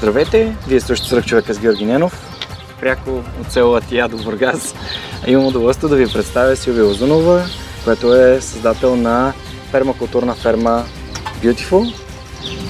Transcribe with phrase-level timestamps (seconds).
[0.00, 2.26] Здравейте, вие също свърх човека с Георги Ненов,
[2.80, 4.74] пряко от село Атия до Бургас.
[5.26, 7.44] Имам удоволствие да ви представя Силвия Озунова,
[7.84, 9.32] която е създател на
[9.72, 10.84] пермакултурна ферма
[11.42, 11.94] Beautiful.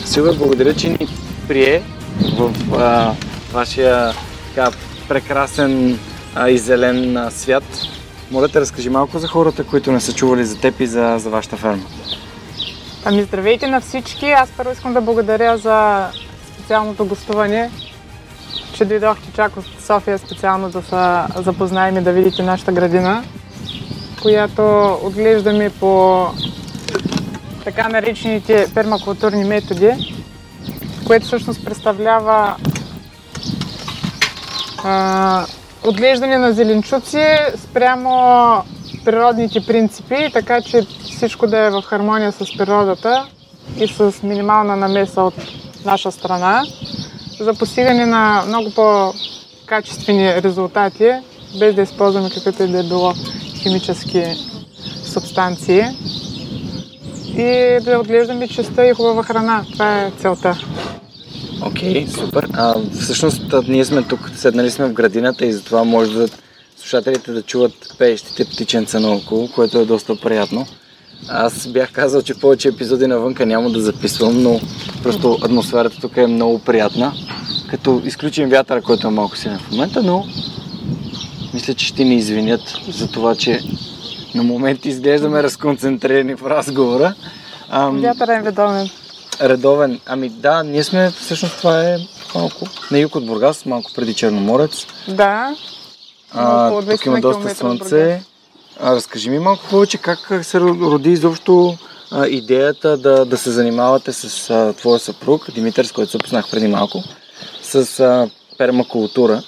[0.04, 1.08] Силвия, благодаря, че ни
[1.48, 1.82] прие
[2.38, 3.14] в а,
[3.52, 4.12] вашия
[4.48, 4.70] така,
[5.08, 5.98] прекрасен
[6.34, 7.64] а, и зелен а, свят.
[8.30, 11.30] Моля те, разкажи малко за хората, които не са чували за теб и за, за
[11.30, 11.84] вашата ферма.
[13.04, 14.26] Ами здравейте на всички!
[14.26, 16.06] Аз първо искам да благодаря за
[16.70, 17.70] специалното гостуване,
[18.72, 23.24] че дойдохте чак от София специално да се запознаем и да видите нашата градина,
[24.22, 26.26] която отглеждаме по
[27.64, 30.14] така наречените пермакултурни методи,
[31.06, 32.56] което всъщност представлява
[34.84, 35.46] а,
[35.84, 38.12] отглеждане на зеленчуци спрямо
[39.04, 43.26] природните принципи, така че всичко да е в хармония с природата
[43.76, 45.34] и с минимална намеса от
[45.84, 46.64] наша страна
[47.40, 51.12] за постигане на много по-качествени резултати,
[51.58, 53.14] без да използваме каквито и да е било
[53.62, 54.24] химически
[55.04, 55.84] субстанции
[57.36, 59.64] и да отглеждаме чиста и хубава храна.
[59.72, 60.58] Това е целта.
[61.66, 62.48] Окей, okay, супер.
[62.52, 66.28] А, всъщност ние сме тук, седнали сме в градината и затова може да
[66.76, 70.66] слушателите да чуват пеещите птиченца наоколо, което е доста приятно.
[71.28, 74.60] Аз бях казал, че повече епизоди навънка няма да записвам, но
[75.02, 77.12] просто атмосферата тук е много приятна.
[77.70, 80.26] Като изключим вятъра, който е малко силен в момента, но
[81.54, 83.60] мисля, че ще ни извинят за това, че
[84.34, 87.14] на моменти изглеждаме разконцентрирани в разговора.
[87.70, 88.00] Ам...
[88.00, 88.88] Вятъра е редовен.
[89.42, 90.00] Редовен.
[90.06, 91.96] Ами да, ние сме, всъщност това е
[92.34, 94.86] малко на юг от Бургас, малко преди Черноморец.
[95.08, 95.56] Да.
[96.32, 98.22] А, тук има доста слънце.
[98.82, 101.76] А, разкажи ми малко повече как се роди изобщо
[102.10, 106.50] а, идеята да, да се занимавате с а, твоя съпруг, Димитър, с който се опознах
[106.50, 107.02] преди малко,
[107.62, 109.42] с а, пермакултура.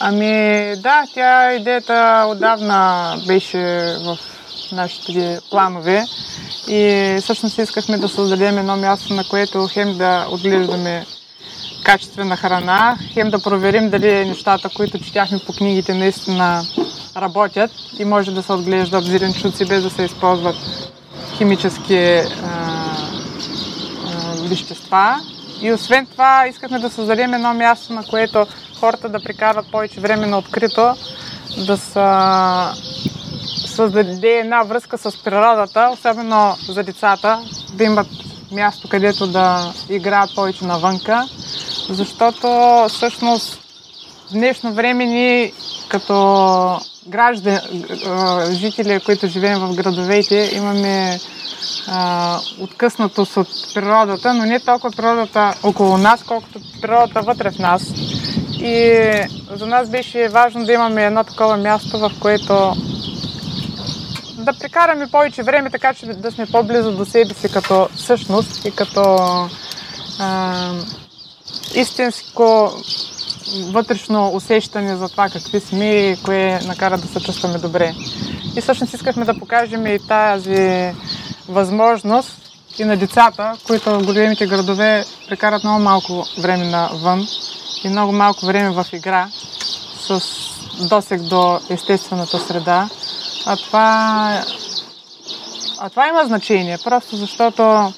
[0.00, 3.58] Ами да, тя идеята отдавна беше
[4.04, 4.18] в
[4.72, 6.04] нашите планове
[6.68, 11.06] и всъщност искахме да създадем едно място, на което хем да отглеждаме
[11.88, 16.62] качествена храна, хем да проверим дали нещата, които четяхме по книгите, наистина
[17.16, 20.56] работят и може да се отглеждат зеленчуци без да се използват
[21.36, 22.24] химически а,
[24.06, 25.16] а, вещества.
[25.62, 28.46] И освен това искахме да създадем едно място, на което
[28.80, 30.94] хората да прекарват повече време на открито,
[31.66, 32.72] да са
[33.66, 37.40] създаде една връзка с природата, особено за децата,
[37.72, 41.28] да имат място, където да играят повече навънка,
[41.90, 42.48] защото
[42.88, 43.54] всъщност
[44.28, 45.52] в днешно време ние
[45.88, 47.58] като граждани,
[48.50, 51.20] жители, които живеем в градовете, имаме
[52.60, 57.82] откъснатост от природата, но не толкова природата около нас, колкото природата вътре в нас.
[58.60, 59.00] И
[59.56, 62.76] за нас беше важно да имаме едно такова място, в което
[64.52, 68.70] да прекараме повече време, така че да сме по-близо до себе си като същност и
[68.70, 69.16] като
[70.20, 70.72] а,
[71.74, 72.72] истинско
[73.70, 77.94] вътрешно усещане за това какви сме и кое накара да се чувстваме добре.
[78.56, 80.92] И всъщност искахме да покажем и тази
[81.48, 82.32] възможност
[82.78, 87.26] и на децата, които в големите градове прекарат много малко време навън
[87.84, 89.28] и много малко време в игра
[90.00, 90.20] с
[90.88, 92.88] досег до естествената среда.
[93.50, 94.44] А това,
[95.78, 97.92] а това има значение, просто защото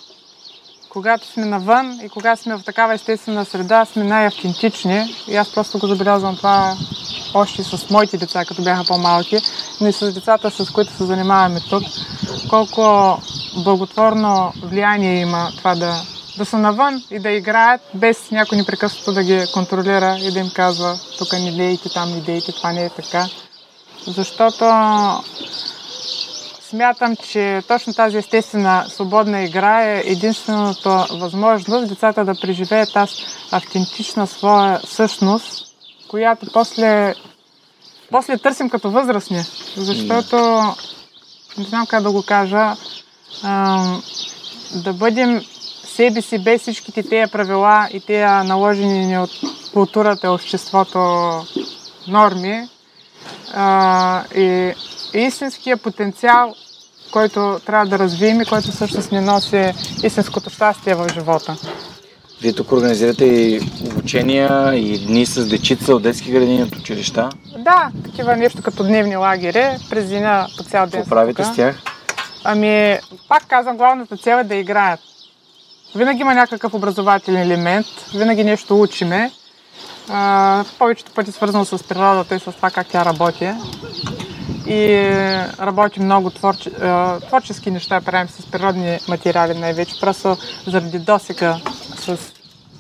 [0.89, 5.15] когато сме навън и когато сме в такава естествена среда, сме най-автентични.
[5.29, 6.77] И аз просто го забелязвам това
[7.35, 9.39] още с моите деца, като бяха по-малки,
[9.81, 11.83] но и с децата, с които се занимаваме тук.
[12.49, 13.19] Колко
[13.65, 16.03] благотворно влияние има това да,
[16.39, 20.51] да са навън и да играят, без някой непрекъснато да ги контролира и да им
[20.55, 23.27] казва тук не дейте, там не дейте, това не е така.
[24.07, 24.65] Защото
[26.71, 33.15] Смятам, че точно тази естествена свободна игра е единствената възможност децата да преживеят тази
[33.53, 35.67] автентична своя същност,
[36.09, 37.15] която после,
[38.11, 39.43] после търсим като възрастни.
[39.77, 40.37] Защото,
[41.59, 42.77] не знам как да го кажа,
[44.75, 45.43] да бъдем
[45.85, 49.31] себе си без всичките тези правила и тези наложени ни от
[49.73, 50.99] културата, обществото
[52.09, 52.69] норми
[53.55, 54.75] а, и
[55.15, 56.55] истинския потенциал,
[57.13, 59.73] който трябва да развием и който всъщност ни носи
[60.03, 61.57] истинското щастие в живота.
[62.41, 67.31] Вие тук организирате и обучения, и дни с дечица от детски градини, от училища.
[67.59, 71.01] Да, такива нещо като дневни лагери, през деня по цял ден.
[71.01, 71.83] Какво правите с тях?
[72.45, 75.01] Ами, пак казвам, главната цел е да играят.
[75.95, 79.31] Винаги има някакъв образователен елемент, винаги нещо учиме.
[80.13, 83.53] А, повечето пъти свързано с природата и с това как тя работи.
[84.67, 85.11] И
[85.61, 86.71] работим много творче,
[87.29, 90.37] творчески неща, правим с природни материали най-вече, просто
[90.67, 91.61] заради досека
[91.97, 92.19] с,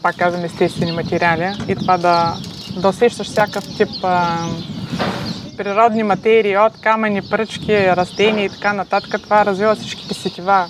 [0.03, 2.37] пак казвам, естествени материали и това да,
[2.77, 4.39] да усещаш всякакъв тип а,
[5.57, 10.67] природни материи, от камъни, пръчки, растения и така нататък, това развива всичките сетива.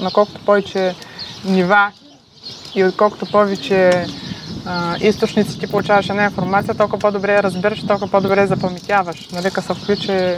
[0.00, 0.94] На колкото повече
[1.44, 1.90] нива
[2.74, 4.06] и отколкото повече
[4.66, 9.28] а, източници ти получаваш една информация, толкова по-добре я разбираш, толкова по-добре я запаметяваш.
[9.32, 10.36] Нали, като се включи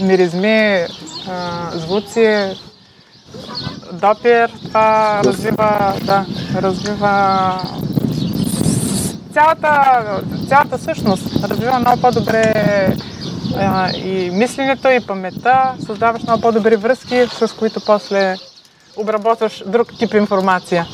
[0.00, 0.84] миризми,
[1.28, 2.56] а, звуци,
[3.92, 7.52] допир, това развива, да, развива
[9.32, 10.02] цялата,
[10.48, 11.44] цялата същност.
[11.44, 12.54] Развива много по-добре
[13.56, 18.36] а, и мисленето, и паметта, създаваш много по-добри връзки, с които после
[18.96, 20.86] обработваш друг тип информация.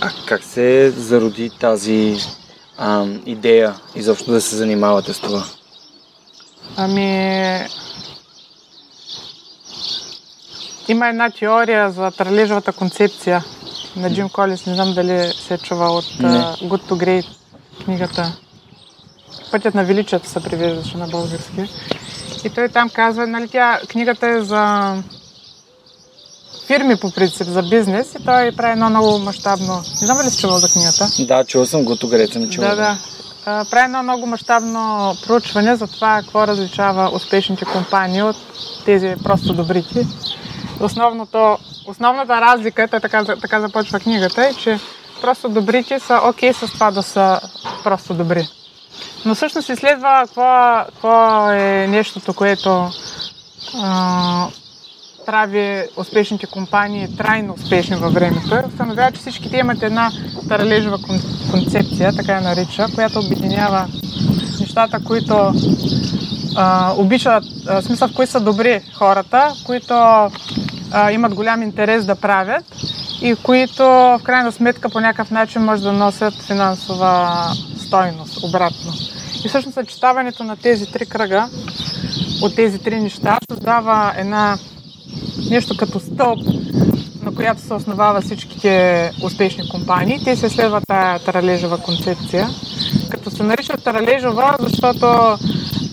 [0.00, 2.16] А как се зароди тази
[2.78, 5.44] а, идея изобщо да се занимавате с това?
[6.76, 7.66] Ами...
[10.88, 13.44] Има една теория за тралежовата концепция
[13.96, 14.66] на Джим Колис.
[14.66, 17.26] Не знам дали се е чувал от uh, Good to Great
[17.84, 18.32] книгата.
[19.50, 21.68] Пътят на величието се превеждаше на български.
[22.44, 24.94] И той там казва, нали тя, книгата е за
[26.68, 29.82] фирми по принцип за бизнес и той прави едно много мащабно.
[30.00, 31.08] Не знам ли си чувал за книгата?
[31.26, 32.70] Да, чувал съм го, тогава съм чувал.
[32.70, 33.64] Да, да.
[33.70, 38.36] Прави едно много мащабно проучване за това какво различава успешните компании от
[38.84, 40.06] тези просто добрите.
[40.80, 44.80] Основното, основната разлика, той така, така започва книгата, е, че
[45.20, 47.40] просто добрите са окей okay с това да са
[47.84, 48.48] просто добри.
[49.24, 52.90] Но всъщност изследва какво, какво е нещото, което
[53.82, 54.48] а,
[55.28, 60.10] прави успешните компании трайно успешни във времето установява, че всички те имат една
[60.48, 60.98] паралежова
[61.50, 63.86] концепция, така я нарича, която обединява
[64.60, 65.52] нещата, които
[66.56, 70.30] а, обичат, а, смисъл в които са добри хората, които а,
[71.12, 72.64] имат голям интерес да правят
[73.22, 77.42] и които в крайна сметка по някакъв начин може да носят финансова
[77.86, 78.92] стойност обратно.
[79.44, 81.48] И всъщност съчетаването на тези три кръга
[82.42, 84.58] от тези три неща създава една
[85.50, 86.38] нещо като стълб,
[87.22, 90.24] на която се основава всичките успешни компании.
[90.24, 92.48] Те се следват тая таралежова концепция,
[93.10, 95.06] като се нарича таралежова, защото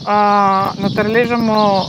[0.05, 1.81] а, на таралежа му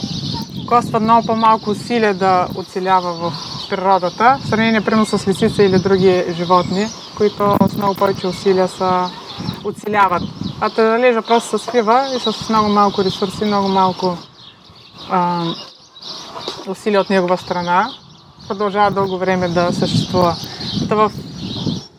[0.68, 3.32] коства много по-малко усилия да оцелява в
[3.70, 6.86] природата, в сравнение примерно с лисица или други животни,
[7.16, 9.10] които с много повече усилия са
[9.64, 10.22] оцеляват.
[10.60, 14.18] А таралежа просто се свива и с много малко ресурси, много малко
[15.10, 15.44] а,
[16.70, 17.90] усилия от негова страна,
[18.48, 20.36] продължава дълго време да съществува.
[20.88, 21.12] в...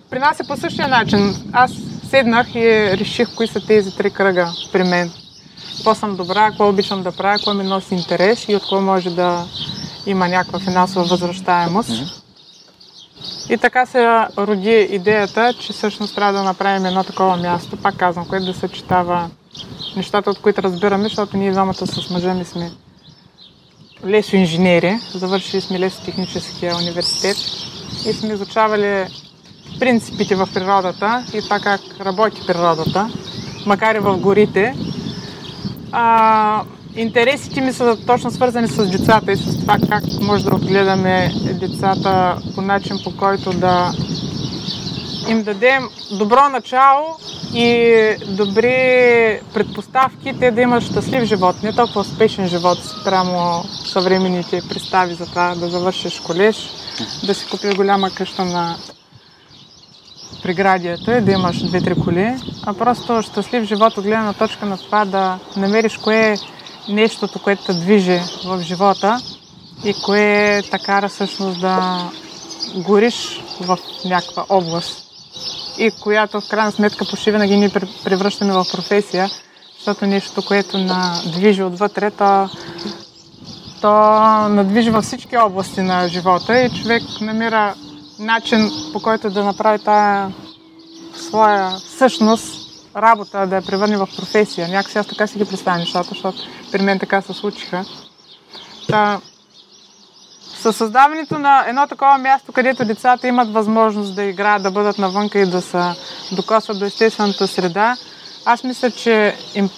[0.09, 1.35] При нас е по същия начин.
[1.53, 1.71] Аз
[2.09, 5.11] седнах и реших кои са тези три кръга при мен.
[5.75, 9.09] Какво съм добра, какво обичам да правя, какво ми носи интерес и от какво може
[9.09, 9.45] да
[10.05, 11.89] има някаква финансова възвръщаемост.
[11.89, 12.23] Mm-hmm.
[13.49, 14.07] И така се
[14.37, 19.29] роди идеята, че всъщност трябва да направим едно такова място, пак казвам, което да съчетава
[19.95, 22.71] нещата, от които разбираме, защото ние двамата с мъжа ми сме
[24.05, 27.37] лесоинженери, завършили сме лесотехническия университет
[28.09, 29.05] и сме изучавали
[29.79, 33.09] принципите в природата и това как работи природата,
[33.65, 34.75] макар и в горите.
[35.91, 36.63] А,
[36.95, 42.37] интересите ми са точно свързани с децата и с това как може да отгледаме децата
[42.55, 43.91] по начин по който да
[45.27, 47.05] им дадем добро начало
[47.53, 47.93] и
[48.27, 55.25] добри предпоставки те да имат щастлив живот, не толкова успешен живот спрямо съвременните представи за
[55.25, 56.69] това да завършиш колеж,
[57.25, 58.75] да си купиш голяма къща на
[60.43, 62.33] преградието и да имаш две-три коли,
[62.65, 66.37] а просто щастлив живот от гледна точка на това да намериш кое е
[66.89, 69.17] нещото, което те движи в живота
[69.85, 71.99] и кое е така всъщност да
[72.75, 75.06] гориш в някаква област
[75.77, 77.69] и която в крайна сметка почти винаги ни
[78.03, 79.29] превръщаме в професия,
[79.77, 82.49] защото нещо, което надвижи отвътре, то,
[83.81, 83.91] то
[84.49, 87.75] надвижи във всички области на живота и човек намира
[88.19, 90.33] начин по който да направи тая
[91.15, 94.67] своя същност работа да я превърне в професия.
[94.67, 96.37] Някакси аз така си ги представя нещата, защото
[96.71, 97.85] при мен така се случиха.
[98.87, 99.19] Та,
[100.61, 105.39] със създаването на едно такова място, където децата имат възможност да играят, да бъдат навънка
[105.39, 105.81] и да се
[106.31, 107.97] докосват до естествената среда,
[108.45, 109.69] аз мисля, че им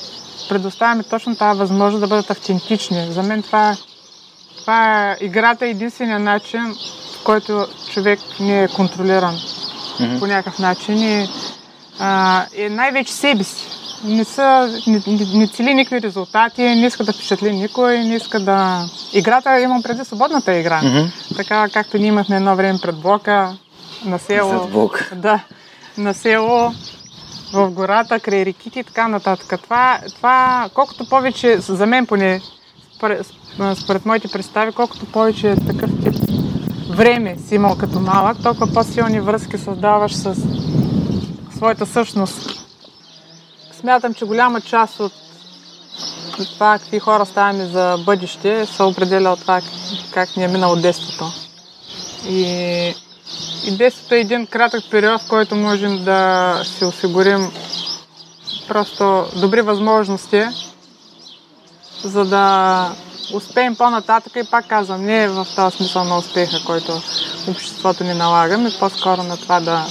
[0.49, 3.07] предоставяме точно тази възможност да бъдат автентични.
[3.11, 3.75] За мен това,
[4.59, 6.75] това е играта е единствения начин,
[7.13, 10.19] в който човек не е контролиран mm-hmm.
[10.19, 11.29] по някакъв начин и
[11.99, 13.78] а, е най-вече себе си.
[14.03, 15.01] Не, са, не,
[15.33, 18.85] не цели никакви резултати, не иска да впечатли никой, не иска да...
[19.13, 20.81] Играта, имам преди свободната игра.
[20.81, 21.35] Mm-hmm.
[21.37, 23.57] Така както ние имахме едно време пред блока,
[24.05, 24.49] на село.
[24.49, 25.09] Зад блок.
[25.15, 25.39] Да,
[25.97, 26.73] на село,
[27.53, 29.61] в гората, край реките и така нататък.
[29.63, 32.41] Това, това колкото повече, за мен поне,
[32.95, 33.27] според,
[33.75, 36.29] според моите представи, колкото повече такъв тип
[36.99, 40.35] време си имал като малък, толкова по-силни връзки създаваш с
[41.55, 42.68] своята същност.
[43.79, 45.13] Смятам, че голяма част от
[46.53, 49.61] това какви хора ставаме за бъдеще се определя от това
[50.11, 51.31] как ни е минало детството.
[52.29, 52.43] И,
[53.65, 57.51] и детството е един кратък период, в който можем да си осигурим
[58.67, 60.43] просто добри възможности,
[62.03, 62.91] за да
[63.33, 67.01] успеем по-нататък и пак казвам, не е в този смисъл на успеха, който
[67.47, 69.85] обществото ни налага, но по-скоро на това да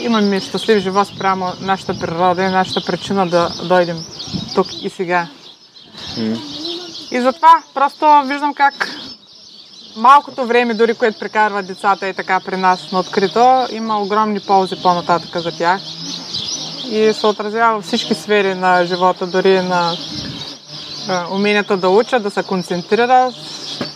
[0.00, 4.04] имаме щастлив живот спрямо нашата природа и нашата причина да дойдем
[4.54, 5.26] тук и сега.
[6.18, 6.40] Mm.
[7.10, 8.90] И затова просто виждам как
[9.96, 14.76] малкото време, дори което прекарват децата и така при нас на открито, има огромни ползи
[14.82, 15.80] по-нататък за тях.
[16.90, 19.96] И се отразява във всички сфери на живота, дори на
[21.30, 23.34] умението да учат, да се концентрират.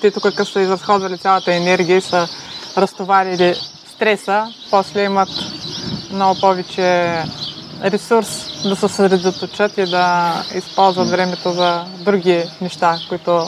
[0.01, 2.29] Те тук като са изразходвали цялата енергия и са
[2.77, 3.55] разтоварили
[3.95, 5.29] стреса, после имат
[6.13, 7.17] много повече
[7.85, 13.47] ресурс да се съсредоточат и да използват времето за други неща, които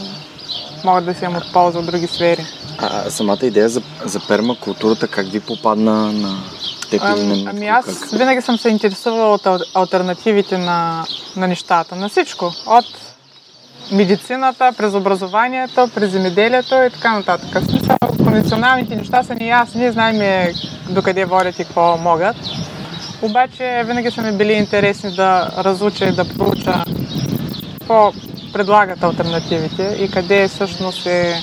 [0.85, 2.47] могат да си имат полза от други сфери.
[2.79, 6.39] А самата идея за, за пермакултурата как ви попадна на
[6.91, 8.11] теб или на Ами аз как?
[8.11, 11.05] винаги съм се интересувала от альтернативите на,
[11.37, 12.53] на нещата, на всичко.
[12.67, 12.85] От
[13.93, 17.61] медицината, през образованието, през земеделието и така нататък.
[17.61, 20.53] В смисъл, конвенционалните неща са неясни, знаем
[20.91, 22.37] докъде водят и какво могат.
[23.23, 26.85] Обаче винаги са ми били интересни да разуча и да проуча
[27.79, 28.13] какво
[28.53, 31.41] предлагат альтернативите и къде всъщност е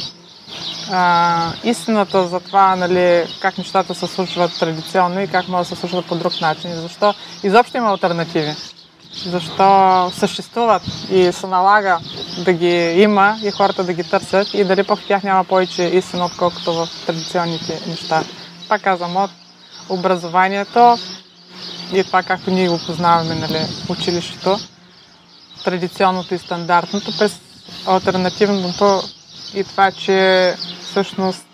[0.91, 5.81] а, истината за това, нали, как нещата се случват традиционно и как могат да се
[5.81, 6.72] случват по друг начин.
[6.75, 8.55] Защо изобщо има альтернативи
[9.25, 11.99] защо съществуват и се налага
[12.45, 15.83] да ги има и хората да ги търсят и дали пък в тях няма повече
[15.83, 18.23] истина, отколкото в традиционните неща.
[18.67, 19.31] Пак казвам, от
[19.89, 20.97] образованието
[21.93, 24.59] и това както ние го познаваме, нали, училището,
[25.63, 27.39] традиционното и стандартното, през
[27.87, 29.01] альтернативното
[29.53, 31.45] и това, че всъщност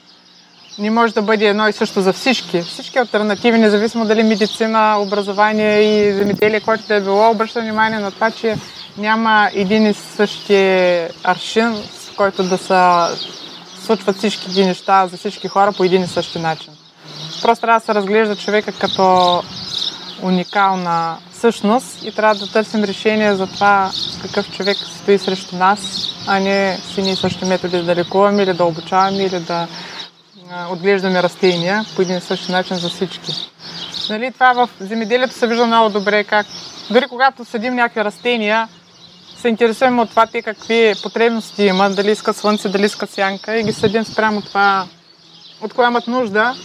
[0.80, 2.62] не може да бъде едно и също за всички.
[2.62, 8.12] Всички альтернативи, независимо дали медицина, образование и земеделие, което да е било, обръща внимание на
[8.12, 8.58] това, че
[8.98, 10.90] няма един и същи
[11.24, 13.16] аршин, с който да се
[13.86, 16.74] случват всички неща за всички хора по един и същи начин.
[17.42, 19.44] Просто трябва да се разглежда човека като
[20.22, 23.92] уникална същност и трябва да търсим решение за това
[24.22, 25.80] какъв човек стои срещу нас,
[26.28, 29.68] а не с едни и същи методи да лекуваме или да обучаваме или да
[30.72, 33.32] отглеждаме растения по един и същи начин за всички.
[34.10, 36.46] Нали, това в земеделието се вижда много добре, как
[36.90, 38.68] дори когато съдим някакви растения,
[39.38, 43.64] се интересуваме от това те какви потребности имат, дали искат слънце, дали искат сянка и
[43.64, 44.88] ги съдим спрямо това,
[45.62, 46.56] от кое имат нужда.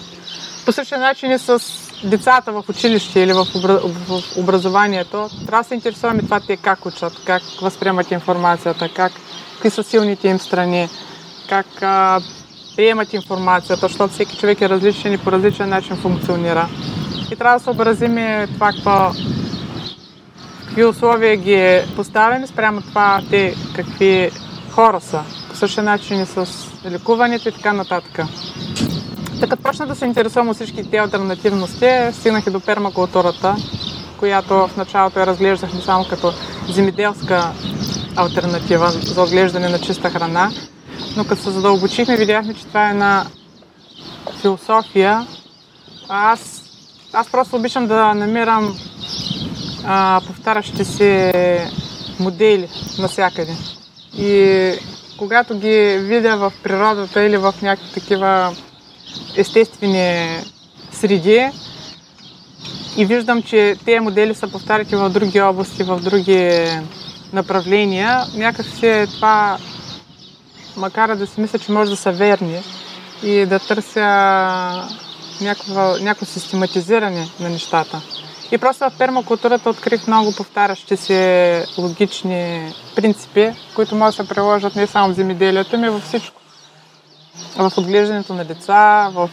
[0.67, 1.63] По същия начин и с
[2.05, 3.47] децата в училище или в,
[4.37, 9.13] образованието, трябва да се интересуваме това те как учат, как възприемат информацията, как,
[9.53, 10.89] какви са силните им страни,
[11.49, 12.21] как а,
[12.81, 16.69] приемат информацията, защото всеки човек е различен и по различен начин функционира.
[17.33, 18.17] И трябва да съобразим
[18.55, 19.11] това, какво,
[20.67, 24.31] какви условия ги е поставени спрямо това те какви
[24.71, 25.21] хора са.
[25.51, 26.47] По същия начин и с
[26.91, 28.27] лекуването и така нататък.
[29.41, 33.57] Така почна да се интересувам от всички тези альтернативности, стигнах и до пермакултурата,
[34.19, 36.33] която в началото я разглеждахме само като
[36.69, 37.53] земеделска
[38.17, 40.51] альтернатива за отглеждане на чиста храна
[41.17, 43.27] но като се задълбочихме, видяхме, че това е една
[44.41, 45.27] философия.
[46.09, 46.63] Аз,
[47.13, 48.77] аз просто обичам да намирам
[49.85, 51.33] а, повтарящи се
[52.21, 53.57] модели навсякъде.
[54.19, 54.73] И
[55.19, 58.57] когато ги видя в природата или в някакви такива
[59.37, 60.29] естествени
[60.93, 61.51] среди,
[62.97, 66.65] и виждам, че тези модели са повтаряти в други области, в други
[67.33, 68.21] направления.
[68.35, 69.59] Някак си това
[70.77, 72.63] макар да си мисля, че може да са верни
[73.23, 74.01] и да търся
[75.41, 78.01] някакво, някакво систематизиране на нещата.
[78.53, 84.77] И просто в пермакултурата открих много повтарящи се логични принципи, които могат да се приложат
[84.77, 86.41] не само в земеделието, ми във всичко.
[87.57, 89.31] В отглеждането на деца, в,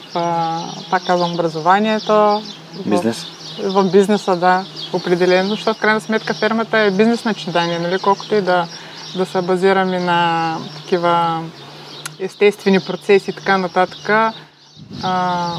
[0.92, 2.42] пак казвам, образованието.
[2.86, 3.26] Бизнес?
[3.64, 8.00] В, в бизнеса, да, определено, защото в крайна сметка фермата е бизнес начинание, нали?
[8.00, 8.68] колкото и да,
[9.18, 11.44] да се базираме на такива
[12.20, 14.34] естествени процеси и така нататък.
[15.04, 15.52] А,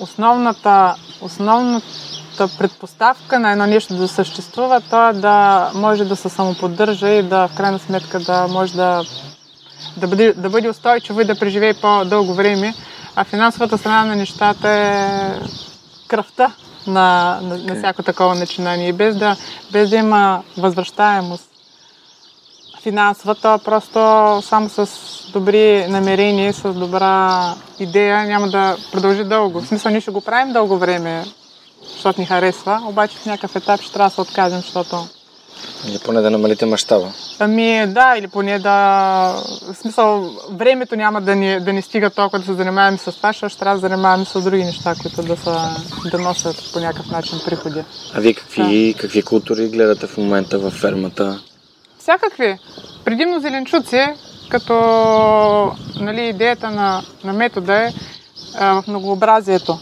[0.00, 7.08] основната, основната предпоставка на едно нещо да съществува, то е да може да се самоподдържа
[7.08, 9.04] и да в крайна сметка да може да,
[9.96, 12.74] да, бъде, да бъде устойчиво и да преживее по-дълго време.
[13.16, 15.08] А финансовата страна на нещата е
[16.08, 16.52] кръвта
[16.86, 18.92] на, на, на всяко такова начинание.
[18.92, 19.36] Без да,
[19.72, 21.50] без да има възвръщаемост
[22.82, 23.98] финансовата, просто
[24.42, 24.88] само с
[25.32, 29.60] добри намерения, с добра идея няма да продължи дълго.
[29.60, 31.24] В смисъл, ние ще го правим дълго време,
[31.92, 34.96] защото ни харесва, обаче в някакъв етап ще трябва да се откажем, защото...
[35.88, 37.12] Или поне да намалите мащаба.
[37.38, 38.72] Ами да, или поне да...
[39.72, 43.28] В смисъл, времето няма да ни, да ни стига толкова да се занимаваме с това,
[43.28, 45.76] защото ще трябва да занимаваме с други неща, които да, са,
[46.10, 47.84] да носят по някакъв начин приходи.
[48.14, 49.00] А вие какви, да.
[49.00, 51.40] какви култури гледате в момента във фермата?
[52.08, 52.58] Всякакви.
[53.04, 54.06] Предимно зеленчуци,
[54.48, 54.74] като
[56.00, 57.92] нали, идеята на, на метода е
[58.60, 59.78] в многообразието.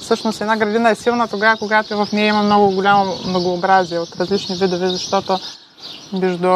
[0.00, 4.56] Всъщност една градина е силна тогава, когато в нея има много голямо многообразие от различни
[4.56, 5.38] видове, защото
[6.12, 6.54] между,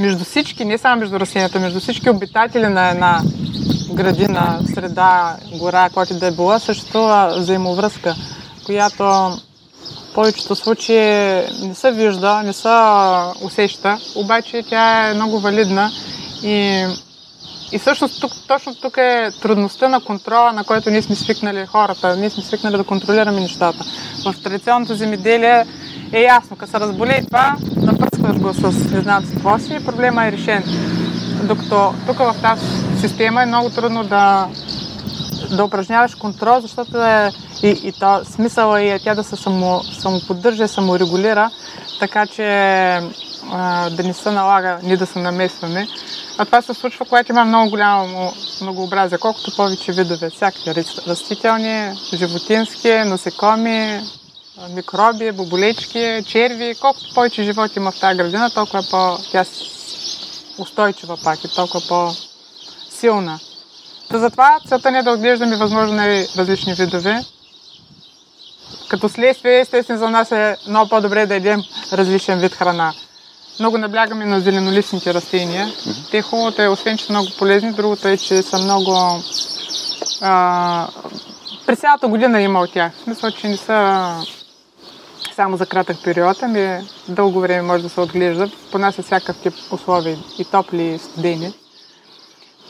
[0.00, 3.20] между всички, не само между растенията, между всички обитатели на една
[3.92, 8.14] градина, среда, гора, която да е била, съществува взаимовръзка,
[8.66, 9.36] която
[10.16, 10.96] повечето случаи
[11.62, 12.68] не се вижда, не се
[13.42, 15.90] усеща, обаче тя е много валидна
[16.42, 16.86] и
[17.72, 22.16] и всъщност тук, точно тук е трудността на контрола, на който ние сме свикнали хората.
[22.16, 23.84] Ние сме свикнали да контролираме нещата.
[24.24, 25.66] В традиционното земеделие
[26.12, 30.64] е ясно, като се разболее това, напръскваш го с какво си и проблема е решен.
[31.42, 32.66] Докато тук в тази
[33.00, 34.48] система е много трудно да,
[35.56, 37.30] да упражняваш контрол, защото е,
[37.62, 41.50] и, и то, смисъла е тя да се само, самоподдържа, саморегулира,
[42.00, 42.44] така че
[43.52, 45.86] а, да не се налага ние да се намесваме.
[46.38, 49.18] А това се случва, когато има много голямо многообразие.
[49.18, 54.00] Колкото повече видове, всякакви растителни, животински, насекоми,
[54.70, 56.74] микроби, боболечки, черви.
[56.80, 59.18] Колкото повече живот има в тази градина, толкова по...
[59.32, 59.44] тя
[60.58, 63.38] устойчива пак и толкова по-силна.
[64.08, 67.24] Та затова целта не е да отглеждаме възможно най-различни видове.
[68.88, 72.92] Като следствие, естествено, за нас е много по-добре да едем различен вид храна.
[73.60, 75.66] Много наблягаме на зеленолистните растения.
[75.66, 76.10] Mm-hmm.
[76.10, 79.22] Те хубавото е, освен че са много полезни, другото е, че са много...
[80.20, 80.88] А,
[81.66, 82.92] през цялата година има от тях.
[82.92, 84.10] В смисъл, че не са
[85.36, 88.50] само за кратък период, ами дълго време може да се отглеждат.
[88.72, 91.52] Понася всякакъв тип условия, и топли, и студени.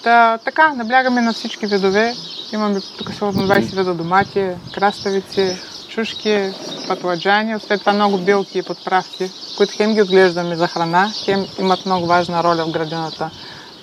[0.03, 2.15] Та, така, наблягаме на всички видове.
[2.53, 5.57] Имаме тук сигурно 20 вида домати, краставици,
[5.97, 6.53] чушки,
[6.89, 11.87] патладжани, след това много билки и подправки, които хем ги отглеждаме за храна, хем имат
[11.87, 13.31] много важна роля в градината,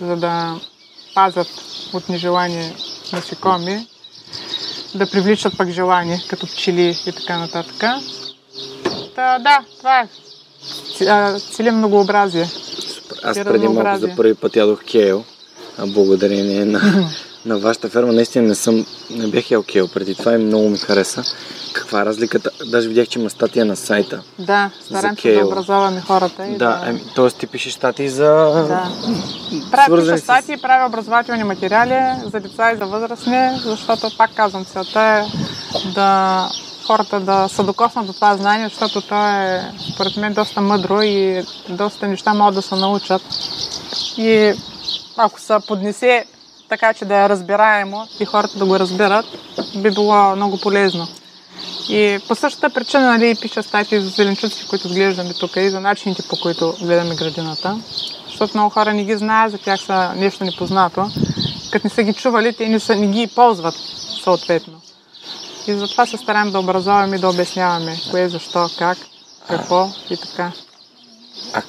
[0.01, 0.55] за да
[1.15, 1.47] пазят
[1.93, 2.75] от нежелани
[3.13, 3.87] насекоми,
[4.95, 7.83] да привличат пък желание, като пчели и така нататък.
[9.15, 10.07] Та, да, това е.
[11.39, 12.47] Целим многообразие.
[13.23, 15.23] Аз преди малко за първи път ядох кейл,
[15.79, 17.09] благодарение на
[17.45, 20.77] на вашата ферма наистина не съм, не бях ял кел преди това и много ми
[20.77, 21.23] хареса.
[21.73, 22.49] Каква е разликата?
[22.71, 24.21] Даже видях, че има статия на сайта.
[24.39, 26.47] Да, старам се да образоваме хората.
[26.47, 26.81] И да, да...
[26.85, 27.29] Ами, т.е.
[27.29, 28.29] ти пишеш статии за...
[28.67, 28.91] Да.
[29.71, 35.01] Правя пиша статии, правя образователни материали за деца и за възрастни, защото, пак казвам, целта
[35.01, 35.23] е
[35.95, 36.49] да
[36.87, 41.43] хората да са докоснат до това знание, защото то е, според мен, доста мъдро и
[41.69, 43.21] доста неща могат да се научат.
[44.17, 44.53] И
[45.17, 46.25] ако се поднесе
[46.73, 49.25] така че да е разбираемо и хората да го разберат,
[49.75, 51.07] би било много полезно.
[51.89, 56.23] И по същата причина нали, пиша статии за зеленчуци, които глеждаме тук и за начините
[56.29, 57.79] по които гледаме градината.
[58.27, 61.09] Защото много хора не ги знаят, за тях са нещо непознато.
[61.71, 63.75] Като не са ги чували, те не, са, не ги ползват
[64.23, 64.81] съответно.
[65.67, 68.97] И затова се стараем да образоваме и да обясняваме кое, защо, как,
[69.47, 70.51] какво и така.
[71.53, 71.61] А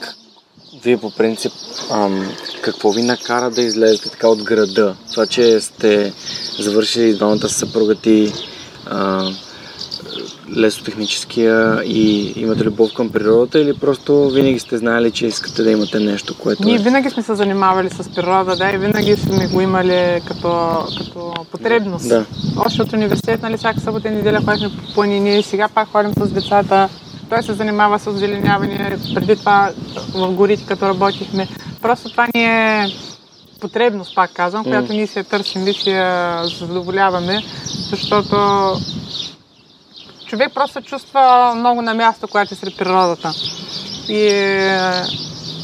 [0.83, 1.53] вие по принцип,
[1.91, 2.29] ам,
[2.63, 4.97] какво ви накара да излезете така от града?
[5.11, 6.13] Това, че сте
[6.59, 8.33] завършили двамата с съпруга ти,
[8.87, 9.31] а,
[10.57, 16.01] лесотехническия и имате любов към природата или просто винаги сте знаели, че искате да имате
[16.01, 16.79] нещо, което Ние е...
[16.79, 22.09] винаги сме се занимавали с природа, да, и винаги сме го имали като, като потребност.
[22.09, 22.25] Да.
[22.67, 26.31] Още от университет, нали, всяка събота и неделя ходихме по планини, сега пак ходим с
[26.31, 26.89] децата.
[27.29, 29.71] Той се занимава с озеленяване, преди това
[30.15, 31.49] в горите, като работихме.
[31.83, 32.87] Просто това ни е
[33.61, 37.43] потребност, пак казвам, която ние я търсим и си я задоволяваме,
[37.91, 38.37] защото
[40.27, 43.33] човек просто се чувства много на място, когато е сред природата.
[44.09, 44.23] И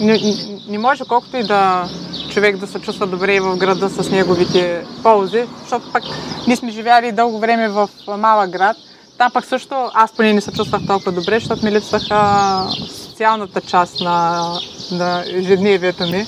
[0.01, 1.85] не, не- не може колкото и да
[2.31, 6.03] човек да се чувства добре и в града с неговите ползи, защото пък
[6.47, 8.77] ние сме живяли дълго време в малък град.
[9.21, 14.01] Там пък също аз поне не се чувствах толкова добре, защото ми липсваха социалната част
[14.01, 14.49] на,
[14.93, 16.27] на ежедневието ми.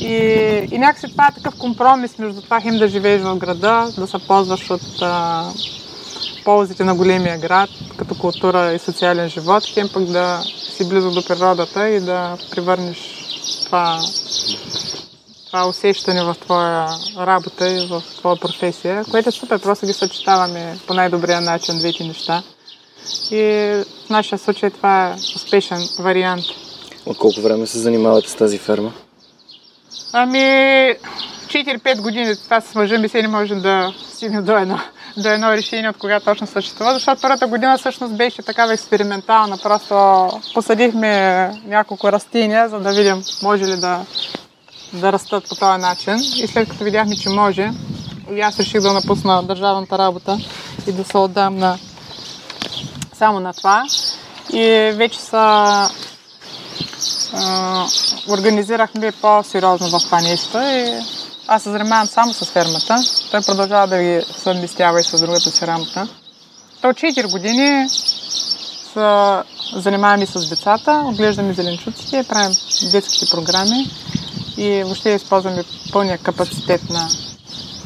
[0.00, 0.14] И,
[0.72, 4.18] и някакси това е такъв компромис между това хем да живееш в града, да се
[4.18, 5.44] ползваш от а,
[6.44, 10.42] ползите на големия град, като култура и социален живот, хем пък да
[10.76, 12.98] си близо до природата и да превърнеш
[13.66, 13.98] това,
[15.52, 16.86] това усещане в твоя
[17.18, 22.04] работа и в твоя професия, което е супер, просто ги съчетаваме по най-добрия начин двете
[22.04, 22.42] неща.
[23.30, 23.42] И
[24.06, 26.44] в нашия случай това е успешен вариант.
[27.06, 28.92] От колко време се занимавате с тази ферма?
[30.12, 34.78] Ами, 4-5 години това с мъжа ми се не можем да стигнем до едно,
[35.16, 39.58] до едно решение от кога точно съществува, защото първата година всъщност беше такава експериментална.
[39.58, 44.00] Просто посадихме няколко растения, за да видим може ли да,
[44.92, 46.14] да растат по този начин.
[46.36, 47.70] И след като видяхме, че може,
[48.36, 50.38] и аз реших да напусна държавната работа
[50.86, 51.78] и да се отдам на,
[53.18, 53.84] само на това.
[54.52, 55.88] И вече са
[58.28, 61.00] организирахме по-сериозно в това нещо и
[61.48, 62.96] аз се занимавам само с фермата.
[63.30, 66.08] Той продължава да ги съвместява и с другата си работа.
[66.80, 69.42] То от 4 години се
[69.80, 72.56] занимаваме с децата, отглеждаме зеленчуците, правим
[72.92, 73.90] детските програми
[74.56, 77.08] и въобще използваме пълния капацитет на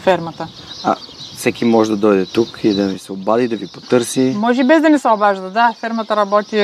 [0.00, 0.48] фермата.
[0.85, 0.96] А,
[1.37, 4.35] всеки може да дойде тук и да ви се обади, да ви потърси.
[4.37, 5.74] Може без да ни се обажда, да.
[5.81, 6.57] Фермата работи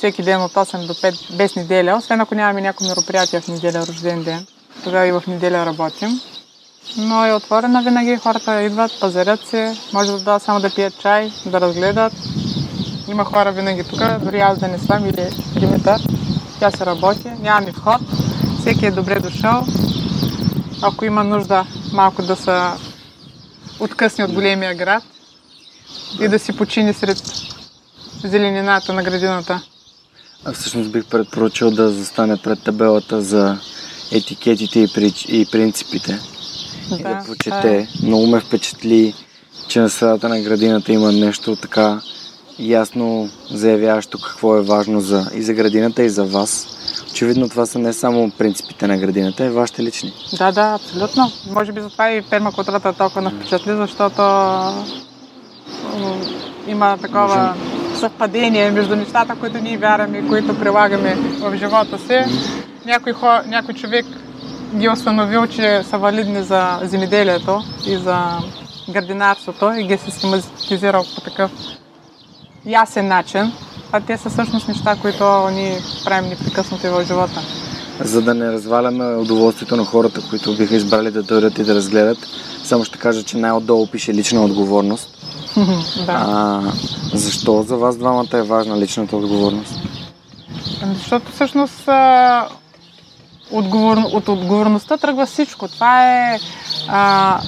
[0.00, 3.86] всеки ден от 8 до 5 без неделя, освен ако нямаме някакво мероприятие в неделя,
[3.88, 4.46] рожден ден.
[4.84, 6.20] Тогава и в неделя работим.
[6.96, 11.32] Но е отворена винаги, хората идват, пазарят се, може да дадат само да пият чай,
[11.46, 12.12] да разгледат.
[13.08, 15.30] Има хора винаги тук, дори аз да не съм или
[15.60, 16.00] Димитър.
[16.60, 18.00] Тя се работи, нямаме вход,
[18.60, 19.66] всеки е добре дошъл.
[20.82, 22.60] Ако има нужда малко да се
[23.80, 25.02] откъсне от големия град
[26.20, 27.22] и да си почини сред
[28.24, 29.62] зеленината на градината.
[30.44, 33.58] А всъщност бих предпоръчал да застане пред табелата за
[34.12, 35.24] етикетите и, прич...
[35.28, 36.18] и принципите.
[36.86, 37.24] И да това е.
[37.24, 37.88] прочете.
[38.02, 39.14] Много ме впечатли,
[39.68, 42.00] че на средата на градината има нещо така
[42.60, 46.68] ясно заявяващо какво е важно за, и за градината, и за вас.
[47.10, 50.12] Очевидно това са не само принципите на градината, и вашите лични.
[50.38, 51.32] Да, да, абсолютно.
[51.50, 54.22] Може би затова и пермакултурата е толкова на впечатли, защото
[56.68, 57.54] има такова
[57.94, 62.18] съвпадение между нещата, които ние вярваме и които прилагаме в живота си.
[62.86, 64.06] Някой, хо, някой човек
[64.74, 68.18] ги е установил, че са валидни за земеделието и за
[68.92, 71.50] градинарството и ги е систематизирал по такъв
[72.66, 73.52] ясен начин.
[73.92, 77.40] А те са всъщност неща, които ние правим непрекъснато и в живота.
[78.00, 82.18] За да не разваляме удоволствието на хората, които биха избрали да дойдат и да разгледат,
[82.64, 85.08] само ще кажа, че най-отдолу пише лична отговорност.
[86.06, 86.12] да.
[86.12, 86.60] А,
[87.14, 89.74] защо за вас двамата е важна личната отговорност?
[90.94, 91.88] Защото всъщност
[93.50, 93.96] отговор...
[94.12, 95.68] от отговорността тръгва всичко.
[95.68, 96.38] Това е,
[96.88, 97.40] а,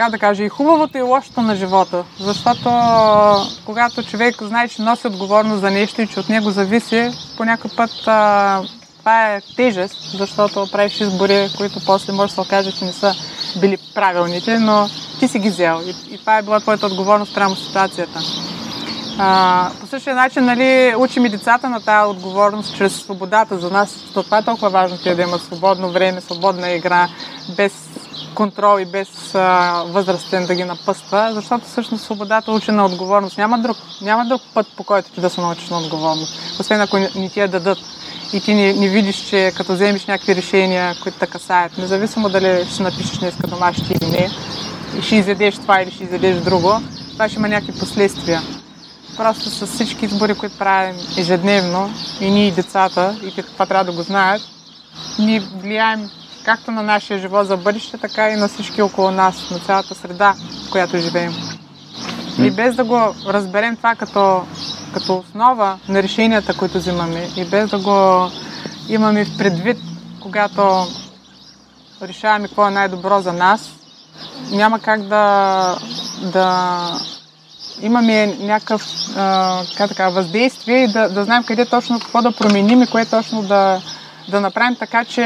[0.00, 2.04] как да кажа, и хубавото и лошото на живота.
[2.20, 2.70] Защото
[3.66, 7.70] когато човек знае, че носи отговорност за нещо и че от него зависи, по някой
[7.76, 8.62] път а,
[8.98, 13.14] това е тежест, защото правиш избори, които после може да се окаже, че не са
[13.60, 15.80] били правилните, но ти си ги взел.
[15.86, 18.20] И, и това е била твоята отговорност прямо ситуацията.
[19.18, 23.96] А, по същия начин нали, учим и децата на тази отговорност чрез свободата за нас.
[24.14, 27.08] То това е толкова важно те да имат свободно време, свободна игра,
[27.56, 27.89] без
[28.34, 33.38] контрол и без а, възрастен да ги напъства, защото всъщност свободата учи на отговорност.
[33.38, 36.98] Няма друг, няма друг път, по който ти да се научиш на отговорност, освен ако
[36.98, 37.78] не, ти я дадат
[38.32, 42.66] и ти не, не видиш, че като вземеш някакви решения, които те касаят, независимо дали
[42.72, 44.28] ще напишеш днеска домашни или не,
[44.98, 46.80] и ще изядеш това или ще изядеш друго,
[47.12, 48.42] това ще има някакви последствия.
[49.16, 51.90] Просто с всички избори, които правим ежедневно,
[52.20, 54.42] и ние и децата, и те трябва да го знаят,
[55.18, 56.10] ние влияем
[56.44, 60.34] както на нашия живот за бъдеще, така и на всички около нас, на цялата среда,
[60.66, 61.34] в която живеем.
[62.38, 64.42] И без да го разберем това като,
[64.94, 68.30] като основа на решенията, които взимаме, и без да го
[68.88, 69.78] имаме в предвид,
[70.20, 70.86] когато
[72.02, 73.70] решаваме какво е най-добро за нас,
[74.50, 75.76] няма как да,
[76.22, 76.78] да
[77.82, 82.86] имаме някакъв а, така, въздействие и да, да знаем къде точно какво да променим и
[82.86, 83.80] кое точно да,
[84.28, 85.22] да направим така, че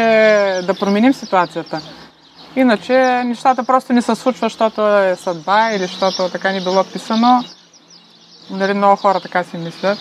[0.67, 1.81] да променим ситуацията.
[2.57, 7.45] Иначе нещата просто не се случват, защото е съдба или защото така ни било писано.
[8.51, 9.99] Нали, много хора така си мислят.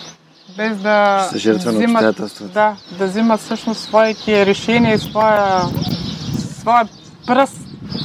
[0.56, 5.62] Без да взимат, да, да взимат всъщност своите решения и своя,
[6.60, 6.88] своя
[7.26, 7.56] пръст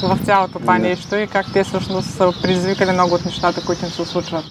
[0.04, 0.80] в цялото това да.
[0.80, 4.46] нещо и как те всъщност са предизвикали много от нещата, които им се случват.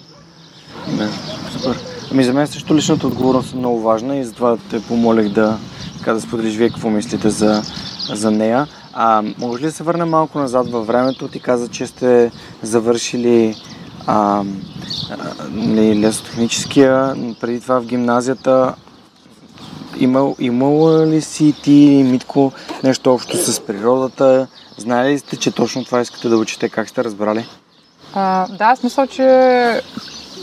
[0.87, 1.09] Да,
[1.51, 1.77] супер.
[2.11, 5.57] Ами за мен също личната отговорност е много важна и затова те помолих да,
[5.99, 7.61] така, да споделиш вие какво мислите за,
[8.13, 8.67] за нея.
[8.93, 11.27] А, може ли да се върна малко назад във времето?
[11.27, 12.31] Ти каза, че сте
[12.61, 13.55] завършили
[14.07, 14.43] а,
[15.49, 18.75] нали, лесотехническия, преди това в гимназията.
[19.99, 22.51] Имал, имал ли си ти, Митко,
[22.83, 24.47] нещо общо с природата?
[24.77, 26.69] Знаели ли сте, че точно това искате да учите?
[26.69, 27.45] Как сте разбрали?
[28.13, 29.23] А, да, смисъл, че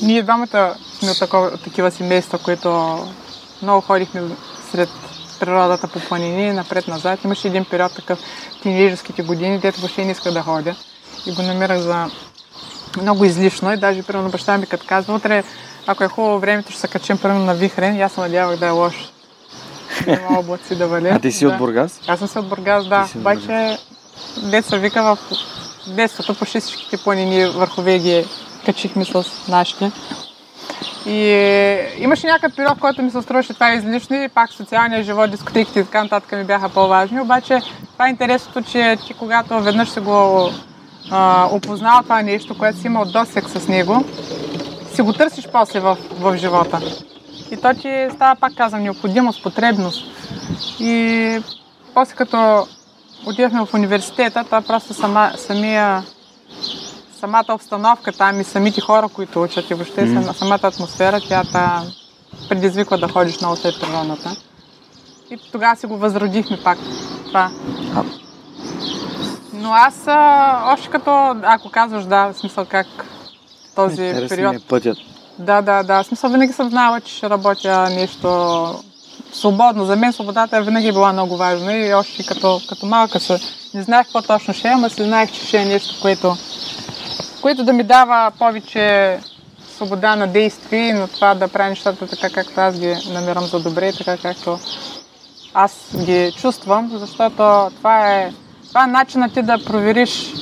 [0.02, 2.98] ние двамата сме от такова, такива семейства, които
[3.62, 4.22] много ходихме
[4.72, 4.88] сред
[5.40, 7.24] природата по планини, напред-назад.
[7.24, 8.18] Имаше един период такъв
[8.62, 10.76] тинейджерските години, дето въобще не иска да ходя.
[11.26, 12.10] И го намирах за
[13.02, 13.72] много излишно.
[13.72, 15.44] И даже, примерно, баща ми като казва, утре,
[15.86, 17.96] ако е хубаво времето, ще се качим примерно на Вихрен.
[17.96, 19.08] И аз се надявах да е лошо.
[20.06, 21.08] Няма облаци да вали.
[21.08, 21.50] А ти си да.
[21.50, 22.00] от Бургас?
[22.06, 23.08] Аз съм си от Бургас, да.
[23.16, 23.78] Обаче,
[24.42, 25.18] деца вика в
[25.86, 28.26] детството по всичките планини върхове ги
[28.64, 29.92] качихме с нашите.
[31.06, 31.20] И
[31.98, 35.84] имаше някакъв период, който ми се струваше това излишно и пак социалния живот, дискотеките и
[35.84, 37.20] така нататък ми бяха по-важни.
[37.20, 37.60] Обаче
[37.92, 40.50] това е интересното, че ти когато веднъж се го
[41.10, 44.04] а, опознал това нещо, което си имал досек с него,
[44.94, 46.80] си го търсиш после в, в живота.
[47.50, 50.04] И то ти става, пак казвам, необходимост, потребност.
[50.80, 51.38] И
[51.94, 52.66] после като
[53.26, 56.02] отидахме в университета, това просто сама, самия
[57.20, 60.32] самата обстановка там и самите хора, които учат и въобще mm.
[60.32, 61.82] самата атмосфера, тя та
[62.48, 64.36] предизвиква да ходиш много след природата.
[65.30, 66.78] И тогава си го възродихме пак
[67.26, 67.50] това.
[69.52, 72.86] Но аз а, още като, ако казваш да, в смисъл как
[73.74, 74.54] този Интересен период...
[74.54, 74.98] Е пътят.
[75.38, 76.02] Да, да, да.
[76.02, 78.74] В смисъл винаги съм знала, че ще работя нещо
[79.32, 79.84] свободно.
[79.84, 83.38] За мен свободата е винаги била много важна и още като, като малка се
[83.74, 86.36] не знаех какво точно ще е, ама си знаех, че ще е нещо, което
[87.46, 89.18] което да ми дава повече
[89.76, 93.60] свобода на действие и на това да правя нещата така, както аз ги намирам за
[93.60, 94.58] добре, така както
[95.54, 95.72] аз
[96.04, 98.32] ги чувствам, защото това е,
[98.68, 100.32] това е начинът ти да провериш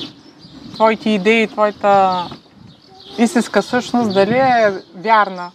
[0.73, 2.23] твоите идеи, твоята
[3.17, 5.51] истинска същност, дали е вярна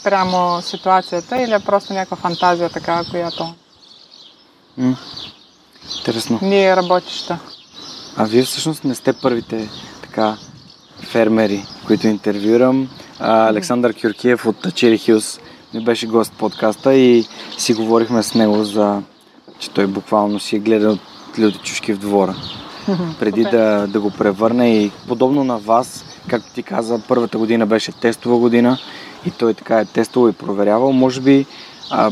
[0.00, 3.54] спрямо ситуацията или е просто някаква фантазия такава, която
[4.80, 4.96] mm.
[5.98, 6.38] Интересно.
[6.42, 7.38] не е работеща.
[8.16, 9.68] А вие всъщност не сте първите
[10.02, 10.36] така
[11.02, 12.88] фермери, които интервюрам.
[13.18, 15.40] Александър Кюркиев от Чери Хилс
[15.74, 17.24] ми беше гост в подкаста и
[17.58, 19.02] си говорихме с него за,
[19.58, 22.34] че той буквално си е гледал от люти чушки в двора.
[23.20, 27.92] Преди да, да го превърне и подобно на вас, както ти каза, първата година беше
[27.92, 28.78] тестова година
[29.26, 30.92] и той така е тествал и проверявал.
[30.92, 31.46] Може би,
[31.90, 32.10] а,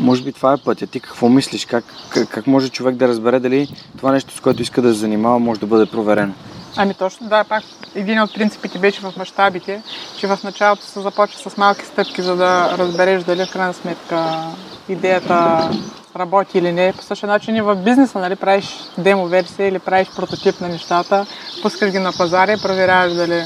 [0.00, 0.86] може би това е пътя.
[0.86, 1.66] Ти какво мислиш?
[1.66, 5.00] Как, как, как може човек да разбере дали това нещо, с което иска да се
[5.00, 6.32] занимава, може да бъде проверено?
[6.76, 9.82] Ами точно, да, пак един от принципите беше в мащабите,
[10.18, 14.34] че в началото се започва с малки стъпки, за да разбереш дали в крайна сметка
[14.88, 15.70] идеята
[16.16, 16.92] работи или не.
[16.92, 21.26] По същия начин и в бизнеса, нали, правиш демо версия или правиш прототип на нещата,
[21.62, 23.44] пускаш ги на пазара и проверяваш дали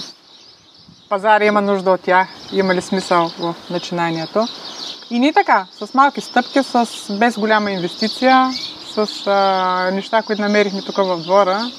[1.09, 4.47] пазара има нужда от тях, има ли смисъл в начинанието.
[5.11, 6.89] И не така, с малки стъпки, с,
[7.19, 8.51] без голяма инвестиция,
[8.95, 11.71] с а, неща, които намерихме тук в двора,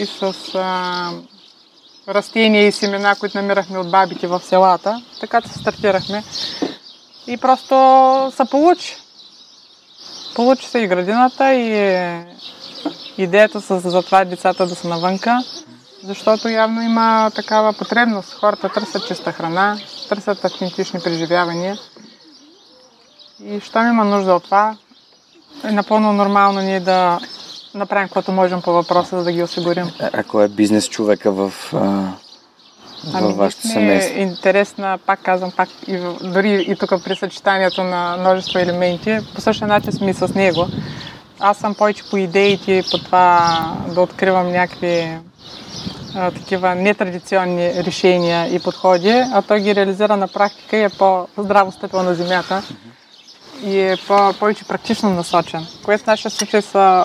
[0.00, 1.10] и с а,
[2.08, 5.02] растения и семена, които намирахме от бабите в селата.
[5.20, 6.24] Така че стартирахме.
[7.26, 7.74] И просто
[8.36, 8.96] се получи.
[10.34, 11.70] Получи се и градината, и
[13.18, 15.38] идеята с, за това децата да са навънка,
[16.04, 18.32] защото явно има такава потребност.
[18.32, 21.78] Хората търсят чиста храна, търсят автентични преживявания.
[23.44, 24.76] И щом има нужда от това,
[25.64, 27.20] е напълно нормално ние да
[27.74, 29.90] направим каквото можем по въпроса, за да ги осигурим.
[30.12, 32.12] Ако е бизнес човека в, а,
[33.14, 34.18] ами, вашето семейство?
[34.18, 39.40] Е интересна, пак казвам, пак и, дори и тук при съчетанието на множество елементи, по
[39.40, 40.66] същия начин сме и с него.
[41.40, 43.58] Аз съм повече по идеите, по това
[43.94, 45.18] да откривам някакви
[46.14, 51.72] а, такива нетрадиционни решения и подходи, а той ги реализира на практика и е по-здраво
[51.72, 52.62] стъпил на земята
[53.64, 57.04] и е по- повече практично насочен, което в нашия случай се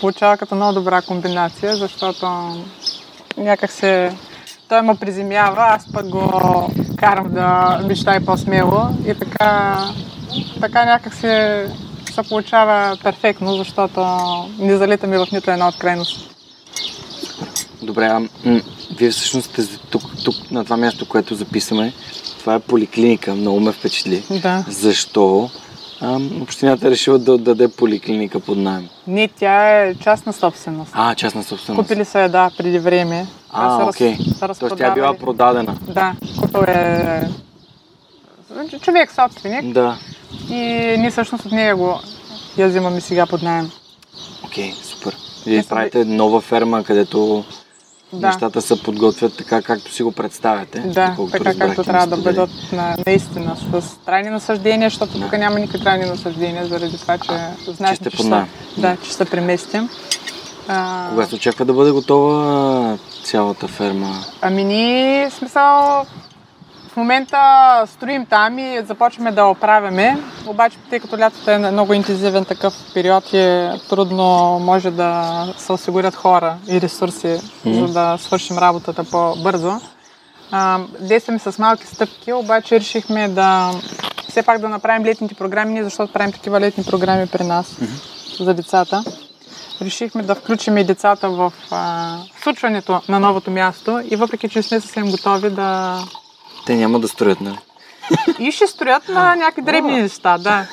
[0.00, 2.28] получава като много добра комбинация, защото
[3.36, 4.16] някак се
[4.68, 9.78] той ме приземява, аз пък го карам да мечтай по-смело и така,
[10.60, 11.66] така някак се,
[12.14, 14.00] се получава перфектно, защото
[14.58, 16.28] не залитаме в нито една от крайности.
[17.82, 18.60] Добре, а м-
[18.98, 21.92] вие всъщност сте тук, тук на това място, което записаме.
[22.38, 24.24] Това е поликлиника, много ме впечатли.
[24.30, 24.64] Да.
[24.68, 25.50] Защо
[26.04, 28.88] а, общината е решила да отдаде поликлиника под найем?
[29.06, 30.92] Не, тя е частна собственост.
[30.94, 31.82] А, частна собственост.
[31.88, 33.26] Купили са я, да, преди време.
[33.50, 34.16] А, раз- окей.
[34.38, 35.76] са Тоест тя е била продадена.
[35.82, 37.28] Да, купил е
[38.52, 39.96] значи, човек собственик Да.
[40.50, 40.54] и
[40.98, 42.00] ние всъщност от нея го
[42.56, 43.70] я взимаме сега под найем.
[44.44, 45.16] Окей, супер.
[45.46, 47.44] Вие правите нова ферма, където
[48.14, 48.26] Да.
[48.26, 50.80] нещата се подготвят така, както си го представяте.
[50.80, 52.34] Да, така разбрах, както трябва да сподели.
[52.34, 55.24] бъдат на, наистина с трайни насъждения, защото Да.
[55.24, 57.32] тук няма никакви трайни насъждения, заради това, че
[57.72, 59.88] знаеш, сте че, под ще, да, че ще преместим.
[60.68, 64.18] А, Кога се очаква да бъде готова цялата ферма?
[64.42, 66.04] Ами ние, смисъл,
[66.94, 67.38] в момента
[67.86, 73.32] строим там и започваме да оправяме, обаче тъй като лятото е много интензивен такъв период
[73.32, 77.86] и е трудно може да се осигурят хора и ресурси, Мгм.
[77.86, 79.80] за да свършим работата по-бързо.
[81.00, 83.70] Действаме с малки стъпки, обаче решихме да
[84.28, 87.76] все пак да направим летните програми, ние защото правим такива летни програми при нас
[88.40, 89.04] за децата.
[89.82, 94.62] Решихме да включим и децата в а, случването на новото място и въпреки, че не
[94.62, 95.98] сме съвсем готови да...
[96.66, 97.58] Те няма да строят, нали?
[98.38, 100.66] И ще строят на някакви дребни неща, да.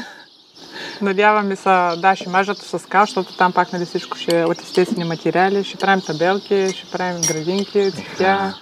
[1.02, 4.62] Надяваме се, да, ще мажата с скал, защото там пак нали, всичко ще е от
[4.62, 5.64] естествени материали.
[5.64, 8.54] Ще правим табелки, ще правим градинки, цветя,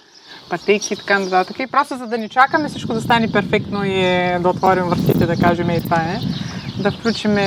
[0.49, 1.59] пътеки и така нататък.
[1.59, 4.01] И просто за да не чакаме всичко да стане перфектно и
[4.39, 6.19] да отворим вратите, да кажем и това е,
[6.81, 7.37] да включим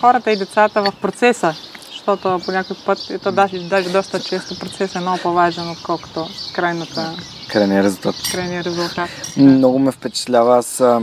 [0.00, 1.54] хората и децата в процеса.
[1.90, 6.28] Защото по някой път, и то даже, даже доста често процесът е много по-важен, отколкото
[6.54, 7.16] крайната,
[7.48, 8.14] Крайният резултат.
[8.32, 9.10] крайния резултат.
[9.36, 10.58] Много ме впечатлява.
[10.58, 11.00] Аз а,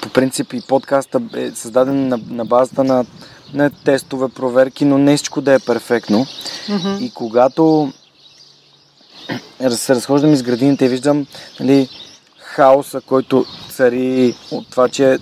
[0.00, 3.04] по принцип и подкаста е създаден на, на базата на,
[3.54, 6.26] на тестове, проверки, но не всичко да е перфектно.
[6.68, 6.96] Мгм.
[7.00, 7.92] И когато
[9.70, 11.26] се разхождам из градините и виждам
[11.60, 11.88] нали,
[12.38, 15.18] хаоса, който цари от това, че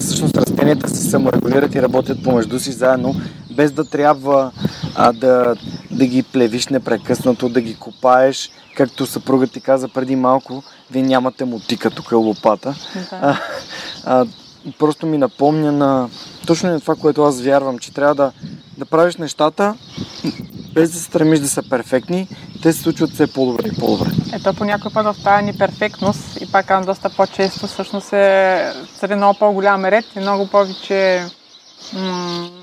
[0.00, 3.14] всъщност растенията се саморегулират и работят помежду си заедно,
[3.60, 4.50] без да трябва
[4.94, 5.54] а, да,
[5.90, 11.44] да ги плевиш непрекъснато, да ги копаеш, както съпруга ти каза преди малко, вие нямате
[11.44, 12.74] мотика, тук е лопата.
[12.94, 13.18] Да.
[13.22, 13.36] А,
[14.04, 14.26] а,
[14.78, 16.08] просто ми напомня на
[16.46, 18.32] точно на това, което аз вярвам, че трябва да,
[18.78, 19.74] да правиш нещата
[20.74, 22.28] без да се стремиш да са перфектни,
[22.62, 24.10] те се случват все по-добре и по-добре.
[24.32, 29.14] Ето по някой път в тази неперфектност и пак казвам доста по-често всъщност е цари
[29.14, 31.24] много по-голям ред и много повече
[31.92, 32.59] м-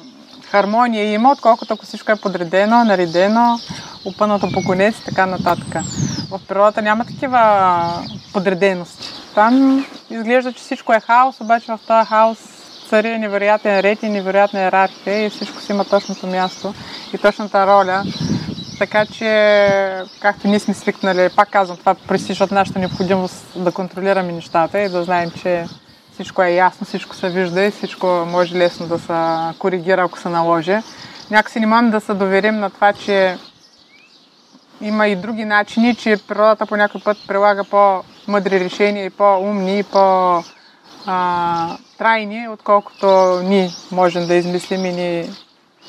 [0.52, 3.60] хармония има, отколкото ако всичко е подредено, наредено,
[4.06, 5.84] опънато по конец и така нататък.
[6.30, 9.10] В природата няма такива подредености.
[9.36, 12.38] Там изглежда, че всичко е хаос, обаче в този хаос
[12.90, 16.74] цари невероятен ред и невероятна иерархия и всичко си има точното място
[17.14, 18.04] и точната роля.
[18.80, 24.32] Така че, както ние сме свикнали, пак казвам, това пресича от нашата необходимост да контролираме
[24.32, 25.66] нещата и да знаем, че
[26.18, 29.14] всичко е ясно, всичко се вижда и всичко може лесно да се
[29.60, 30.78] коригира, ако се наложи.
[31.32, 33.38] Някакси не можем да се доверим на това, че
[34.82, 39.84] има и други начини, че природата по някой път прилага по-мъдри решения и по-умни и
[39.84, 40.48] по-трайни,
[42.50, 45.30] отколкото ние можем да измислим и ние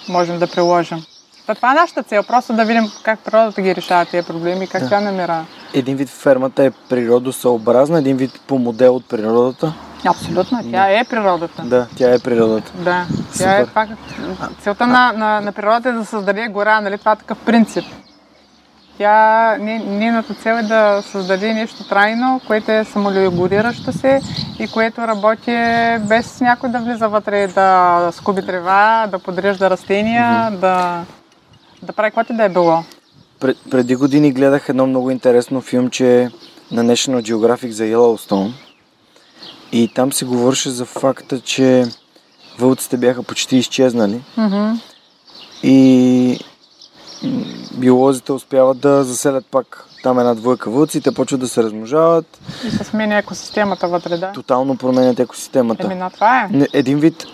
[0.08, 1.04] можем да приложим.
[1.46, 4.82] Та това е нашата цел, просто да видим как природата ги решава тези проблеми, как
[4.82, 4.88] Да.
[4.88, 5.46] тя намира.
[5.74, 9.74] Един вид фермата е природосъобразна, един вид по модел от природата.
[10.06, 11.62] Абсолютно, тя е природата.
[11.62, 12.72] Да, тя е природата.
[12.74, 13.06] Да,
[13.38, 13.68] тя е Супер.
[13.68, 14.48] това.
[14.60, 16.98] Целта на, на, на природата е да създаде гора, нали?
[16.98, 17.84] Това е такъв принцип.
[18.98, 24.20] Тя, не- нейната цел е да създаде нещо трайно, което е саморегулиращо се
[24.58, 25.56] и което работи
[26.00, 31.04] без някой да влиза вътре, да скуби трева, да подрежда растения, да,
[31.82, 32.82] да прави каквото да е било.
[33.40, 36.30] Пред, преди години гледах едно много интересно филмче
[36.70, 38.52] на National Geographic за Yellowstone.
[39.72, 41.84] И там се говореше за факта, че
[42.58, 44.20] вълците бяха почти изчезнали.
[44.36, 44.72] Мгм.
[45.62, 46.38] И
[47.74, 52.70] биолозите успяват да заселят пак там една двойка вълци, те почват да се размножават, И
[52.70, 54.32] се сменя екосистемата вътре, да.
[54.32, 55.86] тотално променят екосистемата.
[55.86, 56.66] Еми на това е.
[56.72, 57.26] Един вид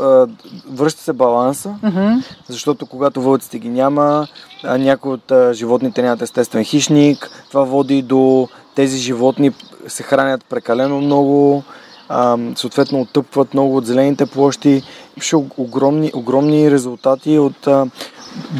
[0.00, 0.26] а,
[0.70, 2.08] връща се баланса, Мгм.
[2.48, 4.26] защото когато вълците ги няма,
[4.64, 9.52] някои от а, животните нямат естествен хищник, това води до тези животни
[9.88, 11.62] се хранят прекалено много,
[12.54, 14.82] съответно оттъпват много от зелените площи.
[15.16, 17.68] Имаше огромни, огромни резултати от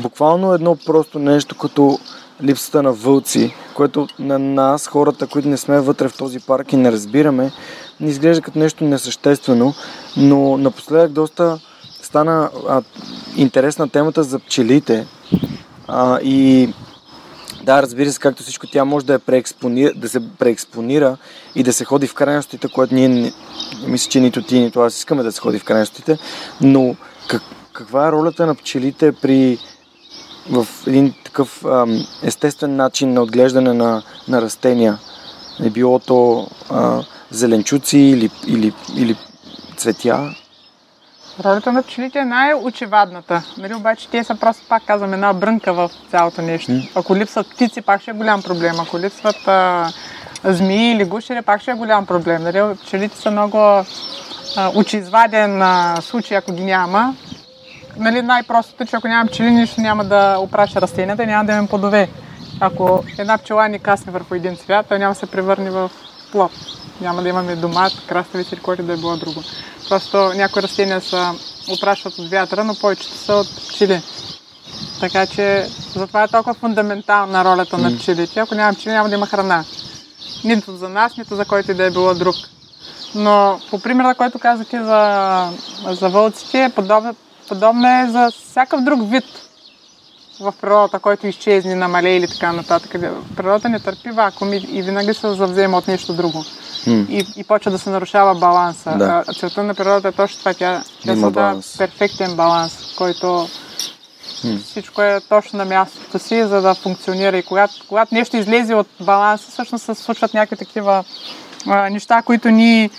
[0.03, 1.99] буквално едно просто нещо като
[2.43, 6.76] липсата на вълци, което на нас, хората, които не сме вътре в този парк и
[6.76, 7.53] не разбираме,
[8.01, 9.74] ни изглежда като нещо несъществено,
[10.16, 11.59] но напоследък доста
[12.03, 12.83] стана а,
[13.37, 15.07] интересна темата за пчелите.
[15.89, 16.68] А, и
[17.69, 21.16] да, разбира се, както всичко, тя може да, е преекспонира, да се преекспонира
[21.55, 23.33] и да се ходи в крайностите, което ние
[23.87, 26.19] мисля, че нито ти, нито аз искаме да се ходи в крайностите,
[26.61, 26.97] но
[27.29, 27.43] как,
[27.73, 29.59] каква е ролята на пчелите при
[30.51, 34.99] в един такъв ам, естествен начин на отглеждане на, на растения?
[35.61, 39.16] Не било то а, зеленчуци или, или, или
[39.77, 40.35] цветя?
[41.45, 43.43] Ролята на пчелите е най-очевадната.
[43.59, 46.72] Нали, обаче те са просто, пак казвам, една брънка в цялото нещо.
[46.95, 48.80] Ако липсват птици, пак ще е голям проблем.
[48.80, 49.89] Ако липсват а,
[50.45, 52.43] змии или гушери, пак ще е голям проблем.
[52.43, 53.84] Нали, пчелите са много а,
[54.74, 57.14] очеизваден а, случай, ако ги няма.
[57.97, 62.09] Нали, най-простото, че ако няма пчели, нищо няма да опраши растенията няма да им плодове.
[62.61, 65.91] Ако една пчела ни касне върху един цвят, той няма да се превърне в
[66.32, 66.53] плод.
[67.01, 69.41] Няма да имаме домат, краставица или което да е било друго.
[69.89, 71.16] Просто някои растения се
[71.68, 74.03] опрашват от вятъра, но повечето са от пчели.
[75.01, 78.41] Така че затова е толкова фундаментална ролята на пчелите.
[78.41, 79.64] Ако няма пчели, няма да има храна.
[80.45, 82.34] Нито за нас, нито за който и да е било друг.
[83.14, 85.53] Но по примера, който казахте за,
[85.86, 87.16] за вълците, подобно,
[87.49, 89.24] подобно е за всякакъв друг вид
[90.41, 92.91] в природата, който изчезне, намалее или така нататък.
[93.36, 96.45] Природата не търпи вакуум и, и винаги се завзема от нещо друго.
[96.91, 98.95] И, и почва да се нарушава баланса.
[98.99, 99.24] Да.
[99.28, 100.55] А, Целта на природата е точно това.
[100.55, 103.49] Тя, създава перфектен баланс, който
[104.45, 104.59] М.
[104.64, 107.39] всичко е точно на мястото си, за да функционира.
[107.39, 111.05] И когато, когато нещо излезе от баланса, всъщност се случват някакви такива
[111.66, 112.91] а, неща, които ние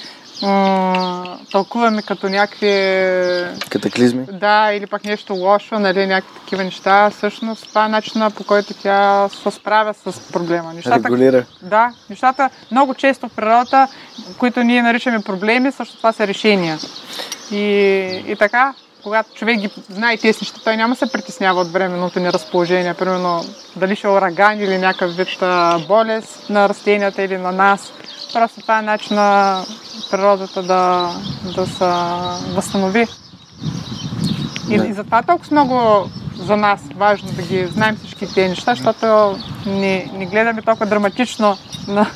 [0.41, 2.67] м- тълкуваме като някакви
[3.69, 4.25] Катаклизми?
[4.31, 7.09] да, или пък нещо лошо, нали, някакви такива неща.
[7.09, 10.73] Всъщност това е начина по който тя се справя с проблема.
[10.73, 11.45] Нещата, Регулира.
[11.61, 13.87] да, нещата много често в природата,
[14.37, 16.77] които ние наричаме проблеми, също това са решения.
[17.51, 17.61] И,
[18.27, 18.73] и така,
[19.09, 22.93] когато човек ги знае тези неща, той няма се притеснява от временното ни разположение.
[22.93, 23.45] Примерно,
[23.75, 25.27] дали ще е ураган или някакъв вид
[25.87, 27.93] болест на растенията или на нас.
[28.33, 29.61] Просто това е начин на
[30.11, 31.09] природата да,
[31.55, 31.85] да се
[32.53, 33.07] възстанови.
[34.69, 34.87] И, Да.
[34.87, 40.11] и затова толкова много за нас важно да ги знаем всички тези неща, защото не,
[40.13, 41.57] не гледаме толкова драматично
[41.87, 42.07] на,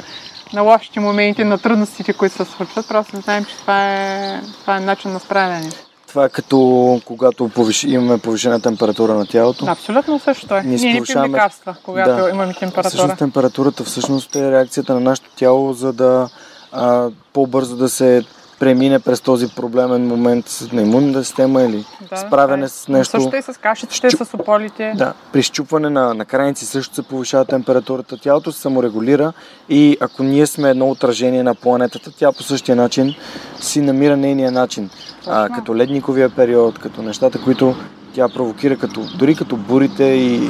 [0.53, 2.87] на лошите моменти, на трудностите, които се случват.
[2.87, 5.69] Просто знаем, че това е, това е начин на справяне.
[6.13, 6.57] Това е като
[7.05, 7.83] когато повиш...
[7.83, 9.65] имаме повишена температура на тялото.
[9.67, 10.63] Абсолютно също е.
[10.63, 12.29] Ние Ние повишаваме- лекарства, когато Да.
[12.29, 12.89] имаме температура.
[12.89, 16.29] Всъщност температурата всъщност е реакцията на нашето тяло, за да
[16.71, 18.23] а, по-бързо да се
[18.63, 22.69] премине през този проблемен момент с- на имунната система или Да, справяне това е.
[22.69, 23.21] с нещо.
[23.21, 24.93] Също и с кашиците, Щу- с ополите.
[24.95, 28.17] Да, при щупване на, на крайници също се повишава температурата.
[28.17, 29.33] Тялото се саморегулира
[29.69, 33.13] и ако ние сме едно отражение на планетата, тя по същия начин
[33.57, 34.89] си намира нейния начин.
[35.27, 37.75] А, като ледниковия период, като нещата, които
[38.13, 40.49] тя провокира, като, дори като бурите и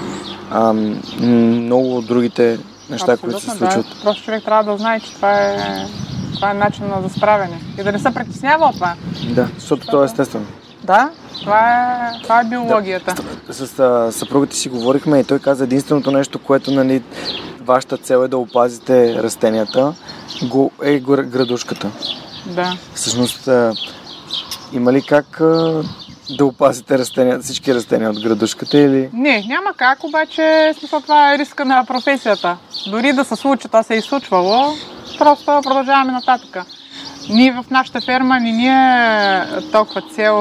[0.51, 2.59] ам, много другите
[2.90, 3.96] неща, които се Абсолютно, случват.
[3.98, 4.04] Да.
[4.04, 5.58] Просто човек трябва да знае, че това е,
[6.36, 7.62] това е начин на за справяне.
[7.80, 8.94] И да не се притеснява от това.
[9.30, 10.46] Да, защото то е естествено.
[10.84, 11.10] Да,
[11.42, 13.16] това е, това е биологията.
[13.50, 17.04] С а, съпругата си говорихме и той каза единственото нещо, което нали,
[17.62, 19.94] вашата цел е да опазите растенията,
[20.44, 21.90] го, е гр- градушката.
[22.46, 22.78] Да.
[22.94, 23.50] Всъщност,
[24.74, 25.42] има ли как
[26.30, 29.09] да опазите растения, всички растения от градушката или...
[29.13, 32.57] Не, няма как, обаче смисъл, това е риска на професията.
[32.88, 34.74] Дори да се случи, то се е случвало,
[35.17, 36.65] просто продължаваме нататък.
[37.30, 40.36] Ние в нашата ферма не ни е толкова цел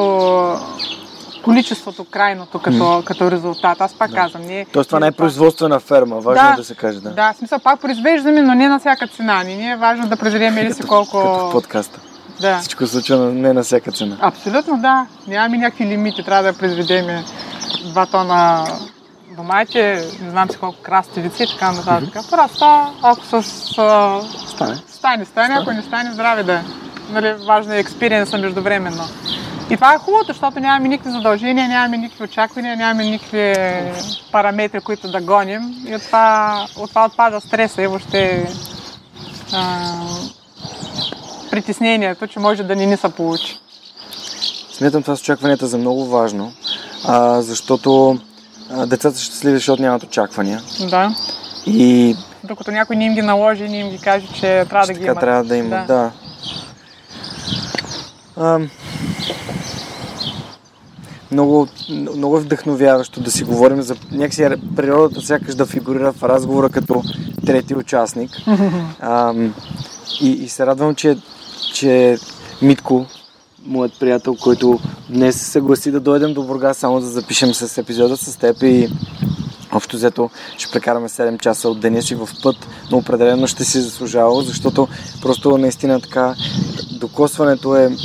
[1.44, 3.80] количеството крайното като, като резултат.
[3.80, 4.42] Аз пак казвам.
[4.42, 7.10] Ние, Тоест това не е производствена ферма, важно е да се каже, да.
[7.10, 9.44] Да, смисъл пак произвеждаме, но не на всяка цена.
[9.44, 11.10] Не ни е важно да произведем или си колко...
[11.10, 12.00] като в подкаста.
[12.40, 12.58] Да.
[12.58, 12.84] Всичко
[13.16, 14.16] на- не на всяка цена.
[14.20, 15.06] Абсолютно да.
[15.26, 16.22] Нямаме някакви лимити.
[16.22, 17.24] Трябва да произведем
[17.84, 18.64] 2 тона
[19.36, 19.82] домати,
[20.22, 22.30] не знам си колко краставици и така нататък.
[22.30, 22.64] Просто
[23.02, 23.42] ако с...
[24.48, 24.76] Стане.
[24.88, 26.62] Стане, стане, ако не стане, здраве да е.
[27.10, 29.04] Нали, важно е експириенса междувременно.
[29.70, 33.54] И това е хубавото, защото нямаме никакви задължения, нямаме никакви очаквания, нямаме никакви
[34.32, 35.74] параметри, които да гоним.
[35.86, 38.48] И от това, от това отпада стреса и въобще
[39.52, 39.86] а,
[41.52, 43.58] притеснението, че може да не ни се получи.
[44.72, 46.52] Смятам това с очакванията за много важно,
[47.04, 48.18] а, защото
[48.70, 50.60] а, децата са щастливи, защото нямат очаквания.
[50.90, 51.14] Да.
[51.66, 55.04] И Докато някой не им ги наложи, не им ги каже, че трябва да ги
[55.04, 55.20] имат.
[55.20, 56.10] трябва да имат, да.
[58.36, 58.60] А,
[61.30, 66.70] много, много е вдъхновяващо да си говорим за някакси природата сякаш да фигурира в разговора
[66.70, 67.02] като
[67.46, 68.30] трети участник.
[69.00, 69.34] А,
[70.20, 71.16] и, и се радвам, че,
[71.72, 72.18] че
[72.62, 73.06] Митко,
[73.66, 78.16] моят приятел, който днес се съгласи да дойдем до Бургас само да запишем с епизода
[78.16, 78.88] с теб и
[79.74, 82.56] Общо взето ще прекараме 7 часа от деня си в път,
[82.90, 84.88] но определено ще си заслужава, защото
[85.22, 86.34] просто наистина така
[86.90, 87.96] докосването е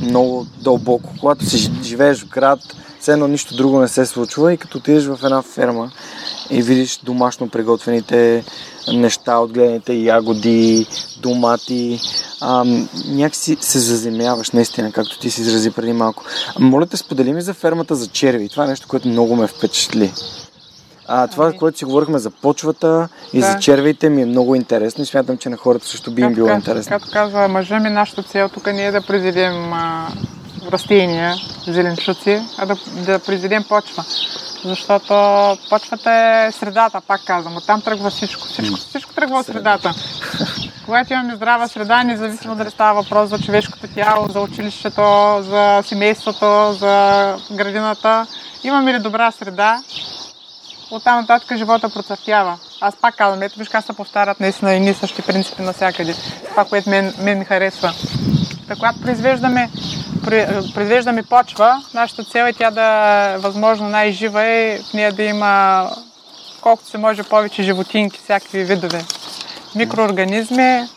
[0.00, 1.10] много дълбоко.
[1.20, 2.60] Когато си живееш в град,
[3.00, 5.90] все едно нищо друго не се случва и като отидеш в една ферма
[6.50, 8.44] и видиш домашно приготвените
[8.92, 10.86] неща, отгледаните ягоди,
[11.20, 12.00] домати,
[12.42, 16.24] ам, някакси се заземяваш наистина, както ти си изрази преди малко.
[16.56, 18.48] А, моля те, сподели ми за фермата за черви.
[18.48, 20.12] Това е нещо, което много ме впечатли.
[21.10, 21.56] А, това, Ами.
[21.58, 23.52] което си говорихме за почвата и Да.
[23.52, 26.50] за червите ми е много интересно и смятам, че на хората също би им било
[26.50, 26.90] интересно.
[26.90, 29.00] Както казва мъжа ми, нашата цел тук не е да
[29.72, 30.08] а,
[30.68, 31.34] растения,
[31.66, 34.04] зеленчуци, а да, да произведем почва.
[34.64, 35.14] Защото
[35.70, 37.56] почвата е средата, пак казвам.
[37.56, 38.46] Оттам тръгва всичко.
[38.46, 39.94] Всичко, всичко тръгва от средата.
[40.84, 46.72] Когато имаме здрава среда, независимо дали става въпрос за човешкото тяло, за училището, за семейството,
[46.72, 48.26] за градината,
[48.64, 49.82] имаме ли добра среда,
[50.90, 52.58] оттам нататък живота процъфтява.
[52.80, 56.14] Аз пак казвам, ето виж как се повтарят наистина едни и същи принципи навсякъде.
[56.50, 57.92] Това, което мен, мен ми харесва.
[58.68, 59.70] Та, когато произвеждаме,
[60.74, 62.84] произвеждаме почва, нашата цел е тя да
[63.34, 65.84] е възможно най-жива и в нея да има
[66.60, 69.04] колкото се може повече животинки, всякакви видове.
[69.74, 70.88] Микроорганизми,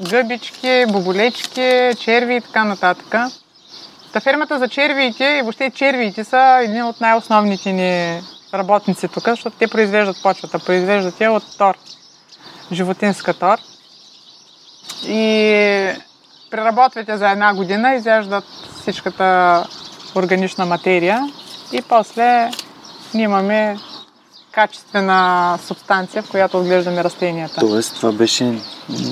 [0.00, 3.14] гъбички, боболечки, черви и така нататък.
[4.12, 8.22] Та фермата за червиите и въобще червиите са едни от най-основните ни
[8.54, 10.58] работници тук, защото те произвеждат почвата.
[10.58, 11.74] Произвеждат я от тор,
[12.72, 13.58] животинска тор.
[15.06, 15.88] И
[16.54, 18.44] преработват я за една година, изяждат
[18.80, 19.66] всичката
[20.16, 21.20] органична материя
[21.72, 22.50] и после
[23.14, 23.76] ние имаме
[24.52, 27.60] качествена субстанция, в която отглеждаме растенията.
[27.60, 28.58] Тоест, това беше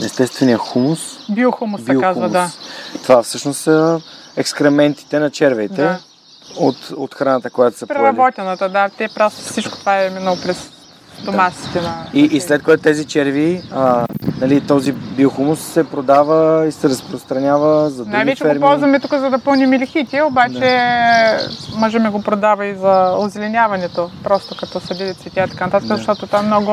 [0.05, 2.51] естествения хумус, Биохумус се казва, да.
[3.03, 4.01] Това всъщност са
[4.37, 5.99] екскрементите на червеите Да.
[6.57, 7.99] от, от храната, която са поели.
[7.99, 8.89] Преработената, да.
[8.99, 10.71] Те просто всичко това е минало през
[11.21, 12.07] стомасите на...
[12.15, 14.07] И, и след което тези черви, а,
[14.41, 18.59] нали, този биохумус се продава и се разпространява за други Най-вече ферми.
[18.59, 20.79] го ползваме тук, за да пълним лихите, обаче
[21.77, 25.97] мъжа ми го продава и за озеленяването, просто като съдили цветя и така нататък, Да.
[25.97, 26.73] защото там много,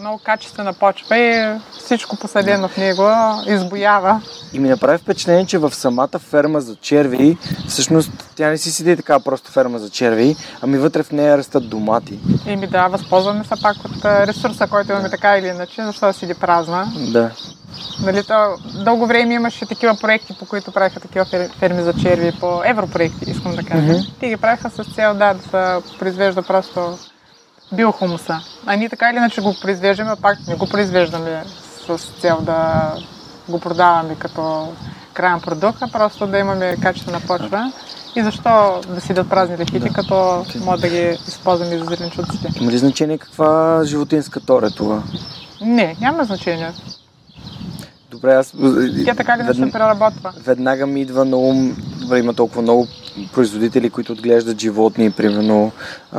[0.00, 3.02] много качествена почва и всичко посадено в него
[3.48, 4.20] избоява.
[4.52, 7.36] И ми направи впечатление, че в самата ферма за черви,
[7.68, 11.68] всъщност тя не си седи така просто ферма за черви, ами вътре в нея растат
[11.68, 12.18] домати.
[12.46, 16.06] И ми да, възползваме се пак от а, ресурса, който имаме така или иначе, защо
[16.06, 16.92] да седи празна.
[17.12, 17.30] Да.
[18.02, 22.32] Нали, то, дълго време имаше такива проекти, по които правиха такива фер- ферми за черви,
[22.40, 23.82] по европроекти, искам да кажа.
[23.82, 23.98] Мгм.
[24.20, 26.98] Те ги правиха с цел да, да се произвежда просто
[27.72, 28.40] биохумуса.
[28.66, 31.44] А ние така или иначе го произвеждаме, а пак не го произвеждаме
[31.86, 32.92] с цел да
[33.48, 34.72] го продаваме като
[35.12, 37.72] крайен продукт, а просто да имаме качествена почва.
[38.16, 39.88] И защо да седят празни лехите, Да.
[39.88, 42.48] като може да ги използваме и за зеленчуците?
[42.60, 45.02] Има ли значение каква животинска тор е това?
[45.60, 46.72] Не, няма значение.
[48.10, 48.52] Добре, аз...
[49.04, 50.32] Тя така или иначе се преработва.
[50.38, 52.86] веднага ми идва на ум, добре, има толкова много
[53.32, 55.72] производители, които отглеждат животни, примерно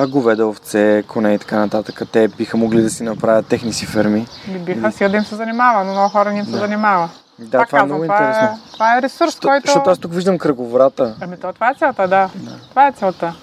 [0.08, 2.02] говеда, овце, коне и така нататък.
[2.12, 4.26] Те биха могли да си направят техни си ферми.
[4.48, 6.58] Би биха си да им се занимава, но много хора не им се Да.
[6.58, 7.10] занимава.
[7.40, 8.48] Да, Пак това е казвам, много това интересно.
[8.48, 9.66] Е, това е ресурс, Що- който...
[9.68, 11.16] Защото аз тук виждам кръговрата.
[11.22, 12.30] Ами то, това е целта, да.
[12.36, 12.52] Да.
[12.70, 13.34] Това е целта.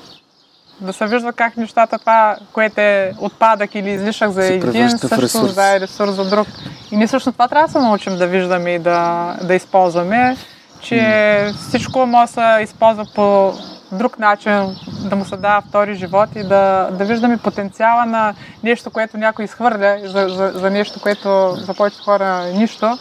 [0.80, 5.22] Да се вижда как нещата, това, което е отпадък или излишък за Се един, също
[5.22, 5.54] ресурс.
[5.54, 6.46] да е ресурс за друг.
[6.90, 10.36] И ние всъщност това трябва да се научим да виждаме и да, да използваме,
[10.80, 13.52] че всичко може да се използва по
[13.92, 18.90] друг начин, да му се дава втори живот и да, да виждаме потенциала на нещо,
[18.90, 22.98] което някой изхвърля, за, за, за нещо, което за повечето хора е нищо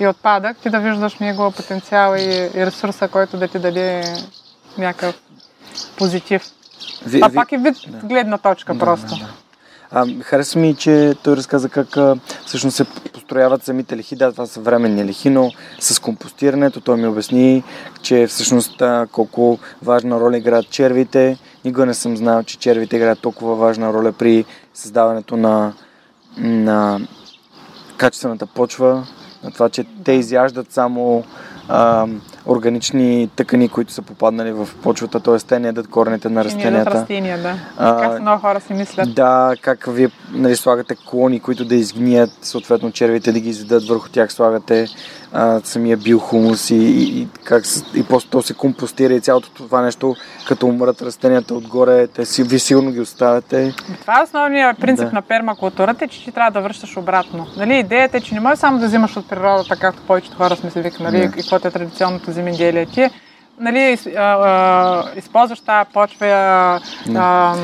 [0.00, 2.22] и отпадък, ти да виждаш неговия потенциал и,
[2.54, 4.04] и ресурса, който да ти даде
[4.78, 5.14] някакъв
[5.96, 6.42] позитив.
[7.06, 7.98] Ви, Това ви- пак е вид да.
[7.98, 9.06] гледна точка Да, просто.
[9.08, 9.26] да, да.
[9.90, 12.16] А, хареса ми, че той разказа как а,
[12.46, 14.16] всъщност се построяват самите лихи.
[14.16, 17.62] Да, това са временни лихи, но с компостирането той ми обясни,
[18.02, 21.36] че всъщност а, колко важна роля играят червите.
[21.64, 25.72] Никога не съм знал, че червите играят толкова важна роля при създаването на,
[26.36, 27.00] на
[27.96, 29.06] качествената почва,
[29.44, 31.24] на това, че те изяждат само
[31.68, 32.06] а,
[32.46, 35.38] органични тъкани, които са попаднали в почвата, т.е.
[35.38, 36.90] те не ядат корените на растенията.
[36.90, 37.54] Не растения, да.
[37.78, 39.14] А, как много хора си мислят.
[39.14, 44.08] Да, как вие нали, слагате клони, които да изгният, съответно червите да ги изядат, върху
[44.08, 44.86] тях слагате
[45.34, 47.64] а, самия биохумус и, и, и, как,
[47.94, 50.16] и после то се компостира и цялото това нещо,
[50.48, 53.74] като умрат растенията отгоре, те си, ви сигурно ги оставяте.
[54.00, 55.12] Това е основният принцип да.
[55.12, 57.46] на пермакултурата, че ти трябва да връщаш обратно.
[57.56, 60.70] Нали, идеята е, че не можеш само да взимаш от природата, както повечето хора сме
[60.70, 62.86] си нали, и каквото е традиционното земеделие.
[62.86, 63.10] Ти
[63.60, 66.80] нали, а, а, използваш тази почва, а,
[67.16, 67.54] а,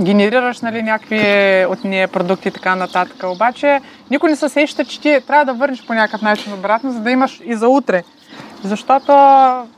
[0.00, 3.22] генерираш нали, някакви от нея продукти и така нататък.
[3.24, 7.00] Обаче никой не се сеща, че ти трябва да върнеш по някакъв начин обратно, за
[7.00, 8.02] да имаш и за утре.
[8.64, 9.12] Защото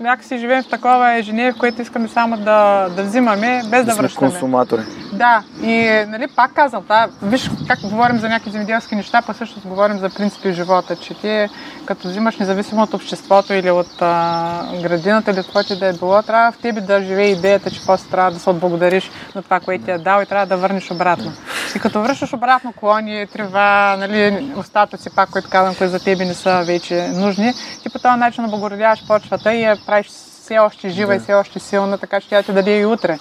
[0.00, 3.94] някакси живеем в такова ежедневие, в което искаме само да, да взимаме, без да, да
[3.94, 4.30] връщаме.
[4.30, 4.82] консуматори.
[5.12, 9.60] Да, и нали, пак казвам, да, виж как говорим за някакви земеделски неща, па също
[9.68, 11.46] говорим за принципи в живота, че ти
[11.84, 16.22] като взимаш независимо от обществото или от а, градината или от което да е било,
[16.22, 19.84] трябва в тебе да живее идеята, че после трябва да се отблагодариш на това, което
[19.84, 21.32] ти е дал и трябва да върнеш обратно.
[21.76, 26.34] И като връщаш обратно клони, трева, нали, остатъци, пак, които казвам, които за тебе не
[26.34, 27.52] са вече нужни,
[27.82, 31.14] ти по този начин облагородяваш почвата и я правиш все още жива да.
[31.14, 33.18] и все още силна, така че тя ти даде и утре.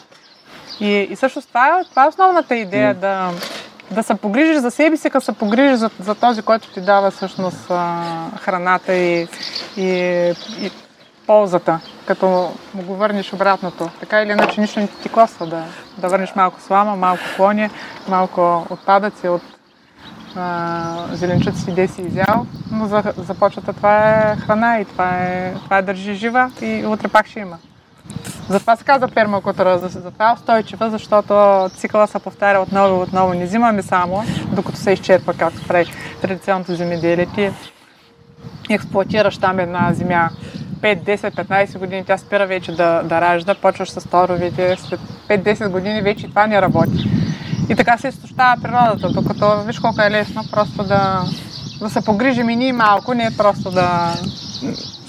[0.79, 2.99] И, и също това е, това е основната идея, mm.
[2.99, 3.31] да,
[3.91, 7.11] да се погрижиш за себе си, като се погрижиш за, за този, който ти дава
[7.11, 7.67] всъщност
[8.41, 9.27] храната и,
[9.77, 9.87] и,
[10.59, 10.71] и
[11.27, 13.89] ползата, като му го върнеш обратното.
[13.99, 15.63] Така или иначе нищо не ти коства да,
[15.97, 17.69] да върнеш малко слама, малко клони,
[18.07, 19.41] малко отпадъци от
[21.11, 25.77] зеленчуци, де си изял, но за, за почвата това е храна и това е, това
[25.77, 27.57] е държи жива и утре пак ще има.
[28.49, 33.33] Затова се казва пермакултура, затова е устойчива, защото цикъла се повтаря отново и отново.
[33.33, 35.85] Не взимаме само, докато се изчерпа, както прави
[36.21, 37.25] традиционното земеделие.
[37.25, 37.51] Ти
[38.69, 40.29] експлуатираш там една земя
[40.81, 45.69] 5, 10, 15 години, тя спира вече да, да ражда, почваш с торовете, след 5-10
[45.69, 47.20] години вече това не работи.
[47.71, 51.23] И така се изтощава природата, докато виж колко е лесно просто да,
[51.79, 54.13] да се погрижим и ние малко, не е просто да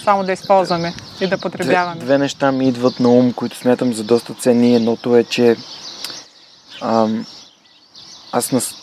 [0.05, 1.97] само да използваме и да потребяваме.
[1.97, 4.77] Две, две неща ми идват на ум, които смятам за доста ценни.
[4.77, 5.57] Едното е, че
[6.83, 7.27] ам,
[8.33, 8.75] аз нас...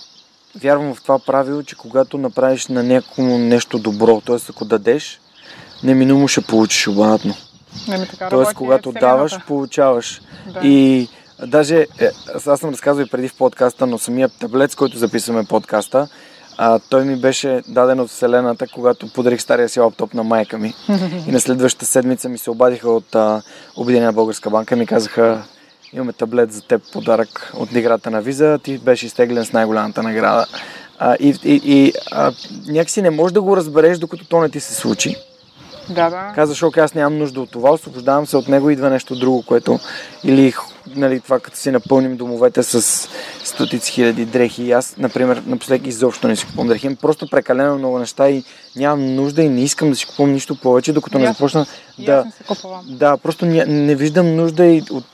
[0.61, 4.37] вярвам в това правило, че когато направиш на някому нещо добро, т.е.
[4.49, 5.19] ако дадеш,
[5.83, 7.35] неминуемо ще получиш обратно.
[8.29, 10.21] Тоест, когато даваш, получаваш.
[10.47, 10.59] Да.
[10.67, 11.07] И
[11.47, 12.09] даже, е,
[12.47, 16.07] аз съм разказвал и преди в подкаста, но самия таблет, с който записваме подкаста,
[16.57, 20.73] а, той ми беше даден от Вселената, когато подарих стария си лаптоп на майка ми.
[21.27, 23.41] И на следващата седмица ми се обадиха от а,
[23.75, 25.43] Обединена българска банка и ми казаха
[25.93, 30.45] имаме таблет за теб подарък от играта на виза, ти беше изтеглен с най-голямата награда.
[30.99, 32.31] А, и и, и а,
[32.67, 35.15] някакси не можеш да го разбереш, докато то не ти се случи.
[35.89, 36.31] Да, да.
[36.35, 39.79] Казваш, окей, аз нямам нужда от това, освобождавам се от него, идва нещо друго, което
[40.23, 40.53] или
[40.95, 43.07] нали, това като си напълним домовете с
[43.43, 44.63] стотици хиляди дрехи.
[44.63, 46.95] И аз, например, напоследък изобщо не си купувам дрехи.
[46.95, 48.43] Просто прекалено много неща и
[48.75, 51.65] нямам нужда и не искам да си купувам нищо повече, докато не започна
[51.99, 52.25] да...
[52.87, 55.05] Да, просто не, не виждам нужда и от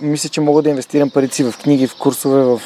[0.00, 2.60] мисля, че мога да инвестирам парите си в книги, в курсове, в,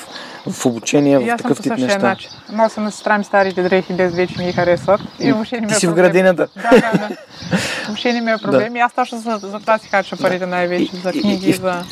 [0.50, 1.98] в обучение, в такъв тип неща.
[1.98, 2.30] Начин.
[2.52, 5.00] Нося на сестра ми старите дрехи, без вече ми ги харесват.
[5.20, 6.48] И въобще не ми е си в градината.
[6.56, 7.16] Да, да, да.
[7.86, 8.72] Въобще не ми е проблем.
[8.72, 8.78] Да.
[8.78, 11.84] И аз точно за, за това си харча парите най-вече, за книги, и, за...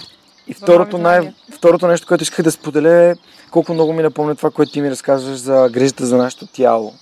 [0.49, 3.15] И второто, най- второто нещо, което исках да споделя е
[3.51, 6.93] колко много ми напомня това, което ти ми разказваш за грижата за нашето тяло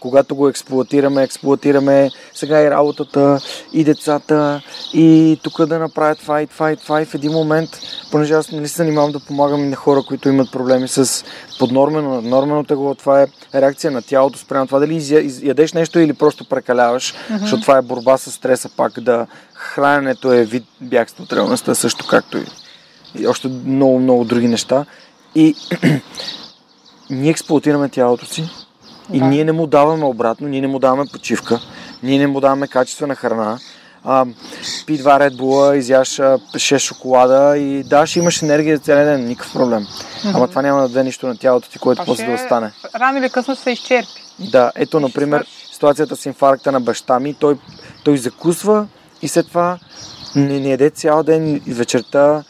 [0.00, 3.38] когато го експлуатираме, експлуатираме сега и работата,
[3.72, 4.62] и децата,
[4.94, 7.02] и тук да направят това и това и това.
[7.02, 7.70] И в един момент,
[8.10, 11.24] понеже аз не се занимавам да помагам на хора, които имат проблеми с
[11.58, 16.44] поднормено, наднормено тегло, това е реакция на тялото спрямо това дали ядеш нещо или просто
[16.44, 17.38] прекаляваш, mm-hmm.
[17.38, 22.06] защото това е борба с стреса пак да храненето е вид бягство от реалността, също
[22.10, 22.44] както и,
[23.18, 24.84] и още много, много други неща.
[25.34, 25.54] И
[27.10, 28.50] ние експлуатираме тялото си,
[29.12, 29.24] и да.
[29.24, 31.60] ние не му даваме обратно, ние не му даваме почивка,
[32.02, 33.58] ние не му даваме качествена храна.
[34.04, 34.26] А,
[34.86, 39.26] пи два Red Bull, изяш 6 шоколада и да, ще имаш енергия за целия ден,
[39.26, 39.82] никакъв проблем.
[39.82, 40.36] Mm-hmm.
[40.36, 42.30] Ама това няма да даде нищо на тялото ти, което а после ще...
[42.30, 42.72] да остане.
[42.94, 44.22] Рано или късно се изчерпи.
[44.38, 47.56] Да, ето, например, ситуацията с инфаркта на баща ми, той,
[48.04, 48.86] той закусва
[49.22, 49.78] и след това
[50.36, 52.42] не, не яде цял ден и вечерта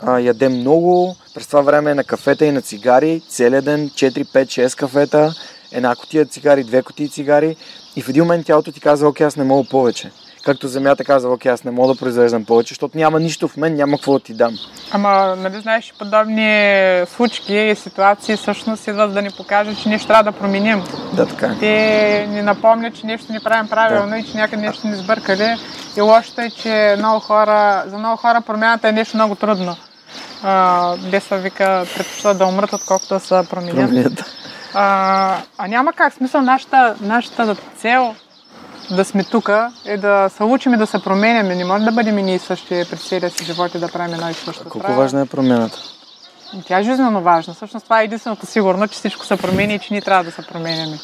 [0.00, 4.44] а, яде много, през това време на кафета и на цигари, целият ден 4, 5,
[4.44, 5.34] 6 кафета,
[5.72, 7.56] една котия цигари, две котии цигари
[7.96, 10.10] и в един момент тялото ти казва, окей, аз не мога повече.
[10.44, 13.74] Както земята казва, окей, аз не мога да произвеждам повече, защото няма нищо в мен,
[13.74, 14.54] няма какво да ти дам.
[14.90, 20.32] Ама, нали знаеш, подобни случки и ситуации всъщност идват да ни покажат, че нещо трябва
[20.32, 20.84] да променим.
[21.12, 21.46] Да, така.
[21.46, 21.58] е.
[21.60, 25.56] Те ни напомнят, че нещо не правим правилно и че някъде нещо ни сбъркали.
[25.96, 29.76] И лошото е, че много хора, за много хора промяната е нещо много трудно.
[30.42, 33.76] А, Деса вика, предпочитат да умрат, отколкото да се променят.
[33.76, 34.24] Променят.
[34.74, 36.14] А, а няма как.
[36.14, 38.14] Смисъл, нашата, нашата цел
[38.90, 39.50] да сме тук
[39.86, 41.54] е да се учим и да се променяме.
[41.54, 44.30] Не може да бъдем и ние същи през целия си живот и да правим едно
[44.30, 44.64] и също.
[44.68, 45.78] Колко е- важна е промяната?
[46.66, 47.54] Тя е жизненно важна.
[47.54, 50.42] Всъщност това е единственото сигурно, че всичко се променя и че ние трябва да се
[50.46, 50.98] променяме.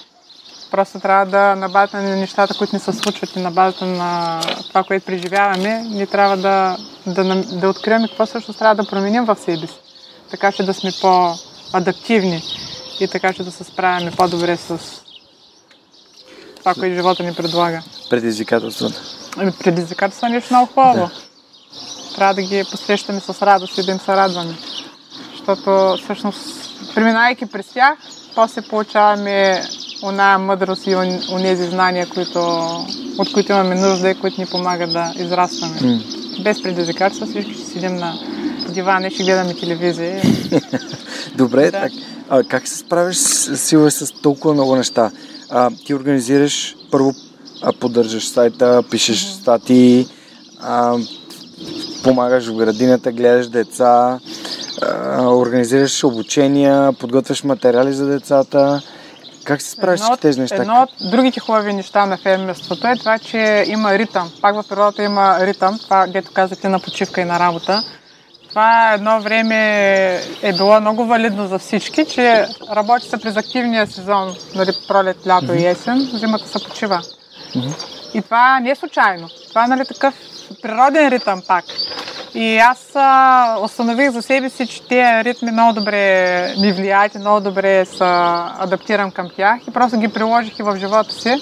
[0.75, 4.41] Просто трябва да на базата на нещата, които ни се случват и на базата на
[4.69, 9.25] това, което преживяваме, ние трябва да, да, нам- да открием какво всъщност трябва да променим
[9.25, 9.79] в себе си.
[10.31, 12.43] Така че да сме по-адаптивни
[13.01, 14.79] и така че да се справяме по-добре с
[16.59, 17.83] това, което живота ни предлага.
[18.11, 19.01] Предизвикателствата.
[19.37, 20.95] Ами, Предизвикателства е нещо много хубаво.
[20.95, 21.11] Да.
[22.15, 24.55] Трябва да ги посрещаме с радост и да им се радваме.
[25.33, 27.99] Защото всъщност, преминайки през тях,
[28.35, 29.63] после получаваме
[30.03, 32.41] оная мъдрост и он- онези знания, които,
[33.19, 35.81] от които имаме нужда и които ни помагат да израстваме.
[35.83, 35.99] М.
[36.45, 38.15] Без предизвикателства всички ще седим на
[38.69, 40.23] дивана и ще гледаме телевизия.
[41.35, 41.71] Добре, Да.
[41.71, 41.93] так,
[42.29, 45.11] а, как се справиш с, сила с толкова много неща?
[45.51, 47.15] А, ти организираш, първо
[47.63, 50.07] а, поддържаш сайта, пишеш статии,
[50.61, 50.97] а,
[52.05, 54.19] помагаш в градината, гледаш деца,
[55.19, 58.83] организираш обучения, подготвяш материали за децата.
[59.45, 60.57] Как се справиш с тези неща?
[60.57, 64.31] Едно от другите хубави неща на фермерството е това, че има ритъм.
[64.41, 67.83] Пак в природата има ритъм, това, дето казахте на почивка и на работа.
[68.49, 69.57] Това едно време
[70.43, 75.53] е било много валидно за всички, че работи се през активния сезон, нали, пролет, лято
[75.53, 77.01] и есен, зимата се почива.
[78.15, 79.29] И това не е случайно.
[79.49, 80.15] Това е нали, такъв
[80.63, 81.65] природен ритъм пак.
[82.35, 87.19] И аз а, установих за себе си, че тези ритми много добре ми влияят и
[87.19, 88.05] много добре се
[88.59, 91.35] адаптирам към тях и просто ги приложих и в живота си.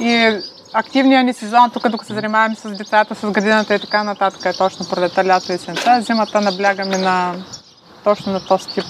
[0.00, 0.38] И
[0.72, 4.58] активният ни сезон, тук докато се занимаваме с децата, с градината и така нататък, е
[4.58, 6.02] точно пролета, лято и есента.
[6.02, 7.34] Зимата наблягаме на
[8.04, 8.84] точно на този тип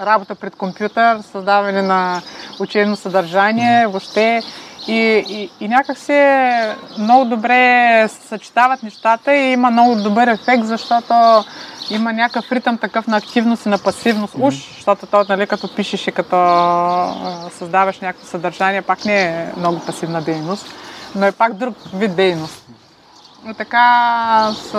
[0.00, 2.22] работа пред компютър, създаване на
[2.60, 4.42] учебно съдържание, въобще.
[4.88, 11.44] И, и, и някак се много добре съчетават нещата и има много добър ефект, защото
[11.90, 14.34] има някакъв ритъм такъв на активност и на пасивност.
[14.38, 16.36] Уж, защото то, нали, като пишеш и като
[17.58, 20.66] създаваш някакво съдържание, пак не е много пасивна дейност,
[21.14, 22.66] но е пак друг вид дейност.
[23.50, 24.78] И така се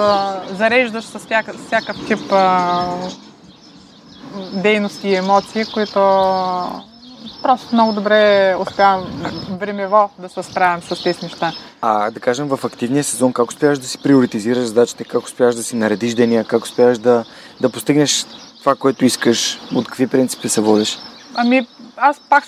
[0.56, 2.84] зареждаш с всяка- всякакъв тип а,
[4.54, 6.00] дейности и емоции, които
[7.42, 9.06] просто много добре успявам
[9.60, 11.54] времево да се справям с тези неща.
[11.82, 15.64] А да кажем в активния сезон, как успяваш да си приоритизираш задачите, как успяваш да
[15.64, 17.26] си наредиш деня, как успяваш да,
[17.62, 18.26] да постигнеш
[18.60, 20.98] това, което искаш, от какви принципи се водиш?
[21.36, 21.68] Ами,
[21.98, 22.44] аз пак,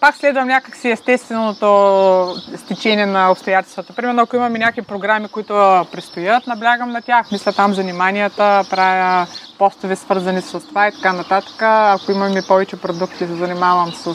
[0.00, 3.92] пак следвам някакси естественото стечение на обстоятелствата.
[3.92, 7.32] Примерно, ако имаме някакви програми, които предстоят, наблягам на тях.
[7.32, 9.26] Мисля там заниманията, правя
[9.58, 11.62] постове свързани с това и така нататък.
[11.62, 14.14] Ако имаме повече продукти, се занимавам с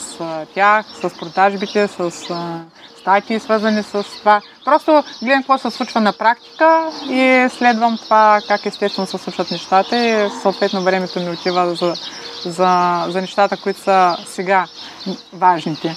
[0.53, 2.11] тях, с продажбите, с
[2.99, 4.41] статии, свързани с това.
[4.65, 9.97] Просто гледам какво се случва на практика и следвам това как естествено се случват нещата
[9.97, 11.93] и съответно времето ми отива за,
[12.49, 14.65] за, за нещата, които са сега
[15.33, 15.95] важните.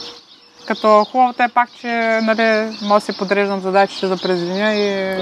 [0.66, 5.16] Като хубавото е пак, че нали, може да си подреждам задачите за през деня и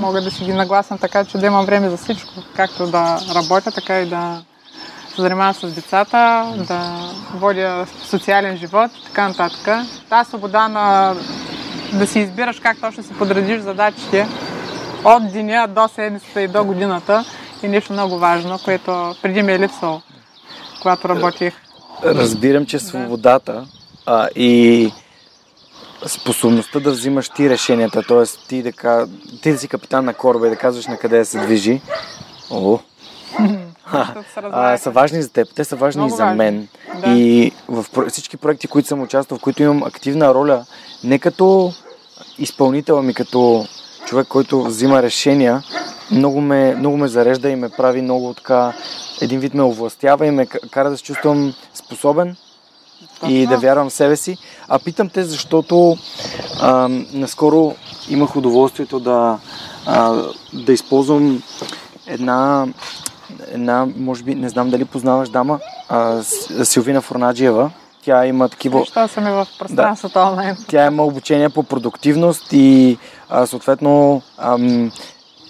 [0.00, 2.32] мога да си ги нагласам така, че да имам време за всичко.
[2.56, 4.42] Както да работя, така и да
[5.14, 9.86] се занимавам с децата, да водя социален живот и така нататък.
[10.08, 11.14] Тази свобода на
[11.92, 14.28] да си избираш как точно си подредиш задачите
[15.04, 17.24] от деня до седмицата и до годината
[17.62, 20.00] е нещо много важно, което преди ми е липсвало,
[20.86, 21.54] когато работих.
[22.04, 23.66] Разбирам, че свободата
[24.06, 24.92] а, и
[26.06, 28.48] способността да взимаш ти решенията, т.е.
[28.48, 29.06] Ти, да,
[29.42, 31.80] ти да си капитан на кораба и да казваш на къде да се движи,
[32.50, 32.78] о,
[34.42, 36.36] а, са важни за теб, те са важни Много и за важни.
[36.36, 36.68] мен.
[37.04, 37.10] Да.
[37.10, 40.64] И в всички проекти, които съм участвал, в които имам активна роля,
[41.04, 41.72] не като
[42.38, 43.66] изпълнител, ами като
[44.06, 45.62] човек, който взима решения,
[46.10, 48.72] много ме, много ме зарежда и ме прави много така,
[49.20, 52.36] един вид ме овластява и ме кара да се чувствам способен
[53.28, 54.36] и да вярвам в себе си.
[54.68, 55.96] А питам те, защото
[56.60, 57.74] а, наскоро
[58.08, 59.38] имах удоволствието да,
[59.86, 61.42] а, да използвам
[62.06, 62.66] една,
[63.52, 66.22] една, може би, не знам дали познаваш дама, а,
[66.64, 67.70] Силвина Форнаджиева.
[68.02, 68.78] Тя има такива...
[68.78, 70.26] Защо съм в пространството да.
[70.26, 70.56] онлайн?
[70.68, 72.98] Тя има обучение по продуктивност и
[73.28, 74.92] а, съответно ам,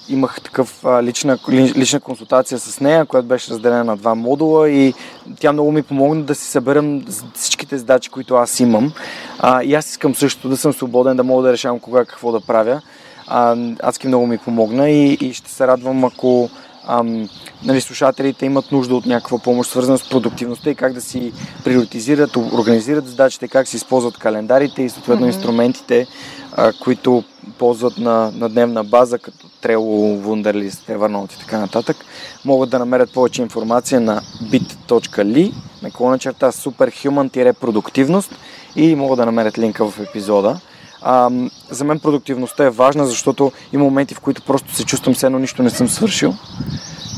[0.08, 4.94] имах такъв а, лична, лична консултация с нея, която беше разделена на два модула и
[5.40, 7.04] тя много ми помогна да си съберем
[7.34, 8.92] всичките задачи, които аз имам.
[9.38, 12.40] А, и аз искам също да съм свободен, да мога да решавам кога какво да
[12.40, 12.80] правя.
[13.26, 16.50] А, адски много ми помогна и, и ще се радвам, ако
[16.86, 17.28] ам,
[17.64, 21.32] нали, слушателите имат нужда от някаква помощ, свързана с продуктивността и как да си
[21.64, 25.34] приоритизират, организират задачите, как си използват календарите и съответно mm-hmm.
[25.34, 26.06] инструментите,
[26.52, 27.24] а, които
[27.58, 31.96] ползват на, на дневна база, като Trello, Wunderlist, Evernote и така нататък,
[32.44, 38.30] могат да намерят повече информация на bit.ly, наклона черта superhuman-продуктивност
[38.76, 40.60] и могат да намерят линка в епизода.
[41.02, 41.30] А,
[41.70, 45.38] за мен продуктивността е важна, защото има моменти, в които просто се чувствам все едно
[45.38, 46.34] нищо не съм свършил.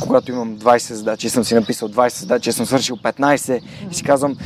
[0.00, 3.60] Когато имам 20 задачи съм си написал 20 задачи, съм свършил 15
[3.90, 4.36] и си казвам,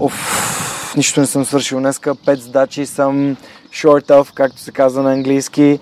[0.00, 3.36] оф, нищо не съм свършил днеска, 5 задачи съм
[3.72, 5.78] short of, както се казва на английски.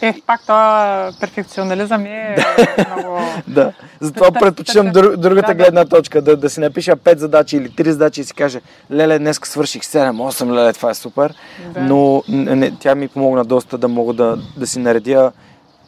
[0.00, 2.36] Е, пак това перфекционализъм е
[2.96, 3.18] много...
[3.48, 8.20] да, затова предпочитам другата гледна точка, да, да си напиша 5 задачи или 3 задачи
[8.20, 8.60] и си кажа,
[8.92, 11.34] леле, днес свърших 7-8, леле, това е супер.
[11.74, 11.80] Да.
[11.80, 15.32] Но не, тя ми помогна доста да мога да, да си наредя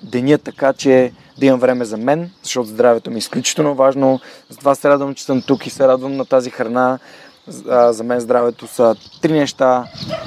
[0.03, 4.21] деня така, че да имам време за мен, защото здравето ми е изключително важно.
[4.51, 6.99] Затова се радвам, че съм тук и се радвам на тази храна.
[7.49, 9.85] За мен здравето са три неща.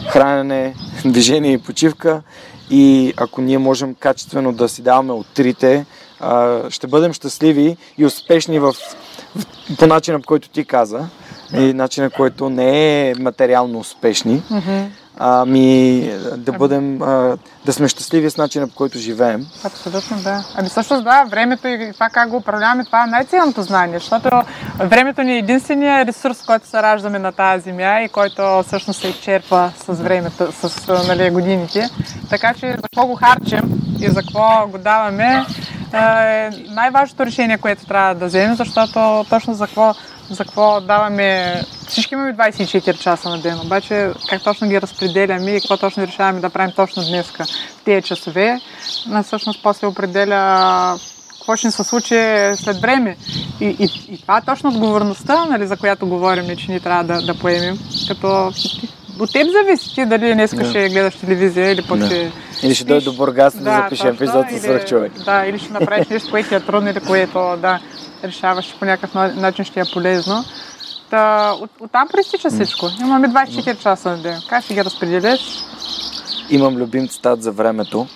[0.10, 2.22] Хранене, движение и почивка.
[2.70, 5.86] И ако ние можем качествено да си даваме от трите,
[6.70, 8.76] ще бъдем щастливи и успешни в,
[9.80, 11.10] по начина, по който ти каза.
[11.54, 14.42] И начина, който не е материално успешни.
[14.42, 14.88] Mm-hmm
[15.20, 19.46] ами да бъдем, а, да сме щастливи с начина по който живеем.
[19.64, 20.46] Абсолютно, да.
[20.56, 24.30] Ами също да, времето и това как го управляваме, това е най-ценното знание, защото
[24.80, 29.08] времето ни е единствения ресурс, който се раждаме на тази земя и който всъщност се
[29.08, 31.90] изчерпва с времето, с нали, годините.
[32.30, 33.62] Така че за какво го харчим
[34.00, 35.46] и за какво го даваме
[35.94, 39.96] е най-важното решение, което трябва да вземем, защото точно за какво
[40.30, 41.62] за какво даваме...
[41.88, 46.40] Всички имаме 24 часа на ден, обаче как точно ги разпределяме и какво точно решаваме
[46.40, 48.62] да правим точно днеска в тези часове,
[49.24, 50.98] всъщност после определя
[51.40, 52.16] какво ще се случи
[52.56, 53.18] след време.
[53.60, 57.22] И, и, и това е точно отговорността, нали, за която говорим, че ни трябва да,
[57.22, 57.80] да поемем.
[58.08, 58.52] Като
[59.20, 60.70] от теб зависи ти дали днес yeah.
[60.70, 62.32] ще гледаш телевизия или пък ще...
[62.64, 65.12] Или ще дойде до Бургас да, да запише епизод с свърх човек.
[65.26, 67.80] Да, или ще направиш нещо, което ти е трудно или което, да
[68.24, 70.44] решаваш по някакъв начин ще е полезно.
[71.10, 72.90] Та, от, оттам пристича всичко.
[73.02, 74.42] Имаме 24 часа на ден.
[74.50, 75.42] Как ще ги разпределиш?
[76.50, 78.08] Имам любим цитат за времето.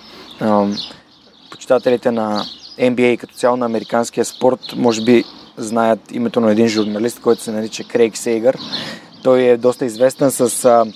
[1.50, 2.44] Почитателите на
[2.80, 5.24] NBA като цяло на американския спорт, може би
[5.56, 8.58] знаят името на един журналист, който се нарича Крейг Сейгър.
[9.24, 10.86] Той е доста известен с а,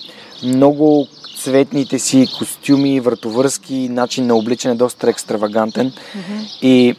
[0.43, 1.07] много
[1.43, 5.91] цветните си костюми, вратовръзки, начин на обличане, доста екстравагантен.
[5.91, 6.61] Mm-hmm.
[6.61, 6.95] И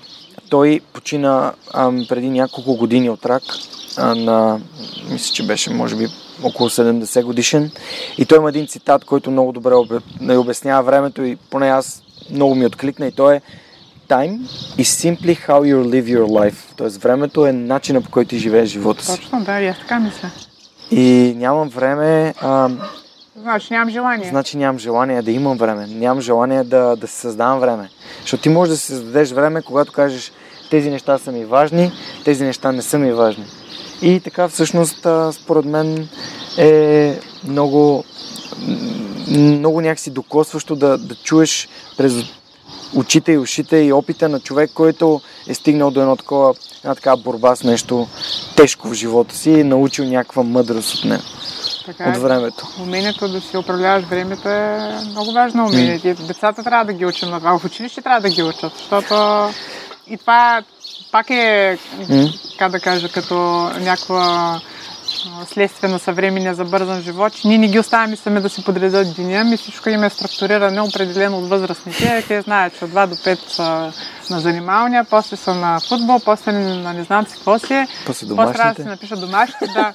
[0.49, 3.43] той почина а, преди няколко години от рак
[3.97, 4.61] а, на,
[5.11, 6.07] мисля, че беше може би
[6.43, 7.70] около 70 годишен.
[8.18, 9.74] И той има един цитат, който много добре
[10.37, 13.41] обяснява времето и поне аз много ми откликна и то е
[14.09, 14.39] Time
[14.78, 16.57] is simply how you live your life.
[16.76, 19.16] Тоест времето е начина по който ти живееш живота си.
[19.16, 20.31] Точно, да, я така мисля.
[20.91, 22.34] И нямам време...
[22.41, 22.70] А,
[23.36, 24.28] Значи нямам желание.
[24.28, 25.86] Значи нямам желание да имам време.
[25.86, 27.88] Нямам желание да, да се създавам време.
[28.20, 30.32] Защото ти можеш да си създадеш време, когато кажеш
[30.70, 31.93] тези неща са ми важни,
[32.24, 33.45] тези неща не са ми важни.
[34.03, 36.09] И така всъщност според мен
[36.59, 38.05] е много,
[39.28, 42.14] много някакси докосващо да, да чуеш през
[42.95, 47.16] очите и ушите и опита на човек, който е стигнал до едно такова, една такава
[47.16, 48.09] борба с нещо
[48.57, 51.22] тежко в живота си и е научил някаква мъдрост от него.
[51.86, 52.18] Така от е.
[52.18, 52.68] времето.
[52.80, 55.99] Умението да си управляваш времето е много важно умение.
[55.99, 56.26] Mm.
[56.26, 57.59] Децата трябва да ги учим на това.
[57.59, 59.14] В училище трябва да ги учат, защото
[60.07, 60.62] и това
[61.12, 62.59] пак е, mm.
[62.59, 63.34] как да кажа, като
[63.80, 64.61] някаква
[65.47, 69.45] следствие на съвременния забързан живот, че ние не ги оставяме сами да си подредат деня,
[69.45, 72.25] ми всичко им е структурирано определено от възрастните.
[72.29, 73.93] Те знаят, че от 2 до 5 са
[74.31, 77.87] на занималния, после са на футбол, после на не знам си какво си е.
[78.07, 78.26] После.
[78.37, 79.93] После трябва да си напишат домашните, да.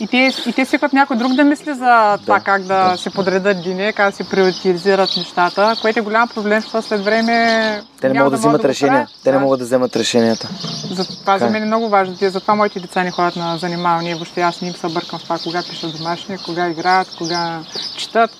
[0.00, 2.96] И те, и те си някой друг да мисли за това да, как да, да.
[2.96, 7.82] се подредат деня, как да се приоритизират нещата, което е голям проблем, защото след време
[8.00, 9.08] те не могат да, да вземат да решения.
[9.24, 10.48] Те не могат да вземат решенията.
[10.90, 12.16] За, това за мен е много важно.
[12.20, 14.16] Затова моите деца не ходят на занималния.
[14.16, 17.60] Въобще аз не им се бъркам в това, кога пишат домашни, кога играят, кога
[17.96, 18.30] четат.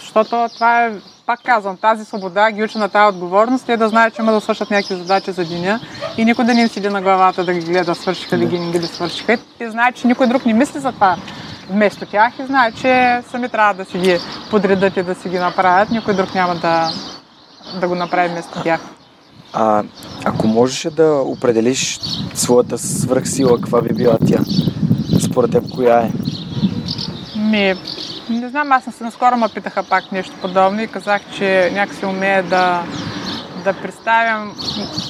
[0.00, 0.92] защото това е,
[1.32, 4.40] пак казвам, тази свобода ги учи на тази отговорност, те да знаят, че има да
[4.40, 5.80] свършат някакви задачи за деня
[6.16, 8.78] и никой да не им седи на главата да ги гледа, свършиха ли ги, не
[8.78, 9.38] ги свършиха.
[9.58, 11.16] Те знаят, че никой друг не мисли за това
[11.70, 14.18] вместо тях и знаят, че сами трябва да си ги
[14.50, 15.90] подредат и да си ги направят.
[15.90, 16.90] Никой друг няма да,
[17.80, 18.80] да го направи вместо тях.
[19.52, 19.82] А
[20.24, 22.00] ако можеше да определиш
[22.34, 24.38] своята свръхсила, каква би била тя?
[25.20, 26.10] Според теб, коя е?
[27.38, 27.74] Ми,
[28.40, 32.42] не знам, аз съм наскоро ме питаха пак нещо подобно и казах, че някакси умея
[32.42, 32.82] да,
[33.64, 34.56] да представям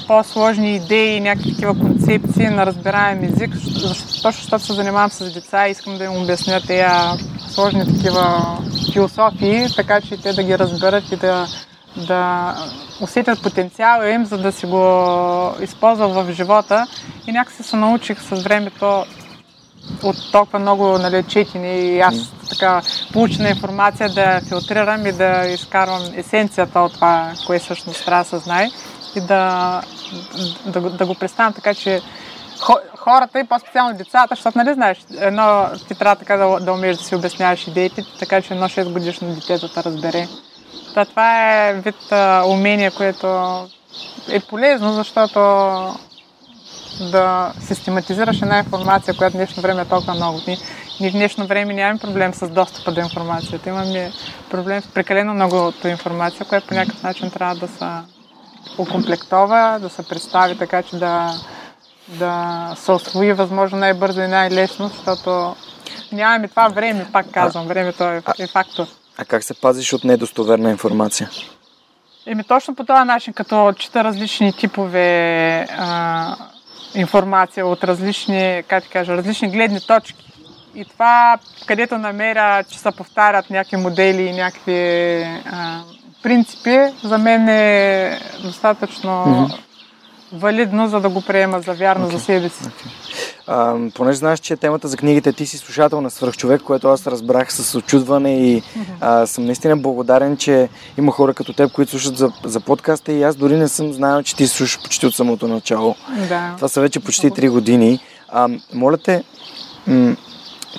[0.07, 3.51] по-сложни идеи, някакви такива концепции на разбираем език,
[4.21, 6.83] точно защото се занимавам с деца и искам да им обясня тези
[7.49, 8.57] сложни такива
[8.93, 11.47] философии, така че те да ги разберат и да,
[12.07, 12.53] да
[13.01, 16.87] усетят потенциала им, за да си го използват в живота.
[17.27, 19.05] И някакси се научих с времето
[20.03, 22.15] от толкова много нали, четени и аз
[22.49, 22.81] така
[23.13, 28.37] получена информация да филтрирам и да изкарвам есенцията от това, кое всъщност трябва да се
[28.37, 28.69] знае
[29.15, 29.81] и да,
[30.65, 32.01] да, да го представям така, че
[32.97, 37.03] хората и по-специално децата, защото нали знаеш, едно ти трябва така да, да умееш да
[37.03, 40.27] си обясняваш идеите, така че едно 6 годишно детето да разбере.
[40.93, 43.27] Та, това е вид а, умение, което
[44.29, 45.39] е полезно, защото
[46.99, 50.39] да систематизираш една информация, която в днешно време е толкова много.
[50.47, 50.57] Ние,
[50.99, 53.69] ние в днешно време нямаме проблем с достъпа до информацията.
[53.69, 54.11] Имаме
[54.49, 57.85] проблем с прекалено многото информация, която по някакъв начин трябва да се
[58.77, 61.33] окомплектова, да се представи така, че да,
[62.07, 65.55] да се освои възможно най-бързо и най-лесно, защото
[66.11, 67.67] нямаме това време, пак казвам.
[67.67, 68.85] Времето е, е фактор.
[69.17, 71.29] А как се пазиш от недостоверна информация?
[72.25, 76.35] Еми точно по този начин, като чета различни типове а,
[76.95, 80.31] информация от различни, как ти кажа, различни гледни точки.
[80.75, 81.37] И това,
[81.67, 85.81] където намеря, че се повтарят някакви модели и някакви а,
[86.23, 89.72] принципи, за мен е достатъчно mm-hmm.
[90.33, 92.11] Валидно, за да го приема за вярно okay.
[92.11, 92.63] за себе си.
[92.63, 93.03] Okay.
[93.47, 97.53] А, понеже знаеш, че темата за книгите ти си слушател на свръхчовек, което аз разбрах
[97.53, 98.61] с очудване и
[99.01, 103.23] а, съм наистина благодарен, че има хора като теб, които слушат за, за подкаста и
[103.23, 105.95] аз дори не съм знаел, че ти слушаш почти от самото начало.
[106.29, 106.53] Да.
[106.55, 107.99] Това са вече почти 3 години.
[108.29, 109.23] А, моля те,
[109.87, 110.15] м-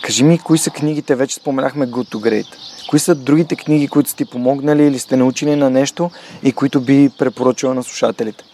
[0.03, 2.47] кажи ми, кои са книгите, вече споменахме Good to Great.
[2.91, 6.11] Кои са другите книги, които сте ти помогнали или сте научили на нещо
[6.43, 8.45] и които би препоръчала на слушателите?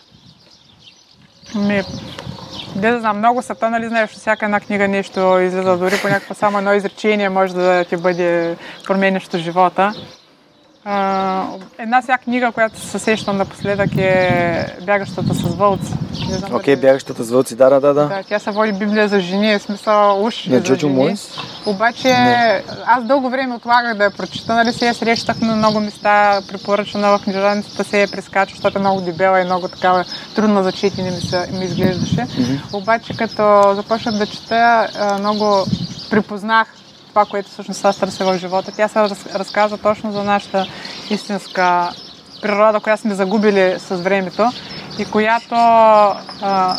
[1.55, 1.83] Ми,
[2.77, 6.35] да знам, много са, то нали знаеш, всяка една книга нещо излиза, дори по някакво
[6.35, 9.93] само едно изречение може да ти бъде променящо живота.
[11.79, 15.93] Една ся книга, която се сещам напоследък е Бягащата с вълци.
[16.53, 18.23] Окей, okay, Бягащата с вълци, да, да, да, да.
[18.29, 20.95] тя се води Библия за жени, в смисъл уж Не, за жени.
[20.95, 21.15] Мой?
[21.67, 22.63] Обаче не.
[22.87, 27.19] аз дълго време отлагах да я прочита, нали се я срещах на много места, препоръчана
[27.19, 30.05] в книжаницата се я прескача, защото е много дебела и много такава
[30.35, 32.17] трудна за четене ми, се, ми изглеждаше.
[32.17, 32.75] Mm-hmm.
[32.75, 35.65] Обаче като започнах да чета, много
[36.11, 36.67] припознах
[37.11, 38.73] това, което всъщност аз търся в живота.
[38.77, 39.01] Тя се
[39.35, 40.67] разказва точно за нашата
[41.11, 41.91] истинска
[42.43, 44.53] природа, която сме загубили с времето
[44.99, 46.77] и която а,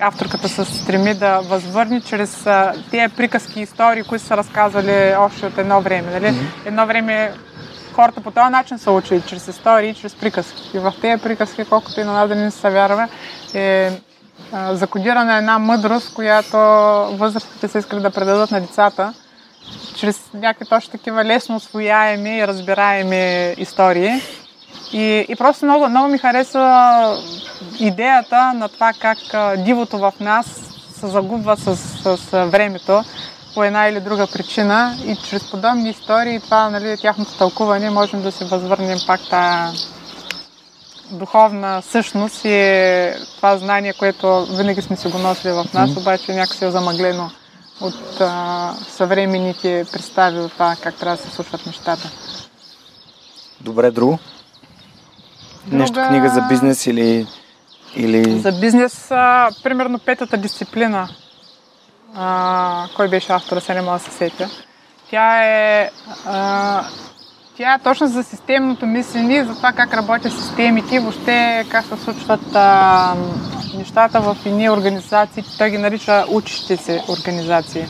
[0.00, 5.46] авторката се стреми да възвърне чрез а, тези приказки и истории, които са разказвали още
[5.46, 6.20] от едно време.
[6.20, 6.34] Нали?
[6.34, 6.66] Mm-hmm.
[6.66, 7.32] Едно време
[7.92, 10.70] хората по този начин са учили, чрез истории чрез приказки.
[10.74, 13.08] И в тези приказки, колкото и на нас да не се вярва,
[13.54, 13.90] е
[14.70, 16.56] закодирана една мъдрост, която
[17.16, 19.14] възрастите се искали да предадат на децата,
[19.96, 24.20] чрез някакви точно такива лесно освояеми и разбираеми истории.
[24.92, 27.16] И, и просто много, много ми хареса
[27.80, 29.18] идеята на това как
[29.58, 30.46] дивото в нас
[31.00, 33.04] се загубва с, с, с времето
[33.54, 34.96] по една или друга причина.
[35.06, 39.78] И чрез подобни истории това, нали, тяхното тълкуване можем да се възвърнем пак тази
[41.10, 46.64] духовна същност и това знание, което винаги сме си го носили в нас, обаче някакси
[46.64, 47.30] е замъглено
[47.80, 52.10] от а, съвременните представи от това как трябва да се случват нещата.
[53.60, 54.18] Добре, друго?
[55.66, 55.82] Друга...
[55.82, 57.26] Нещо книга за бизнес или...
[57.96, 58.40] или...
[58.40, 61.08] За бизнес, а, примерно петата дисциплина.
[62.14, 64.50] А, кой беше автора, се не мога да се сетя.
[65.10, 65.90] Тя е,
[66.26, 66.84] а,
[67.56, 73.14] тя точно за системното мислене, за това как работят системите, въобще как се случват а,
[73.76, 75.44] нещата в едни организации.
[75.58, 77.86] Той ги нарича учещи се организации.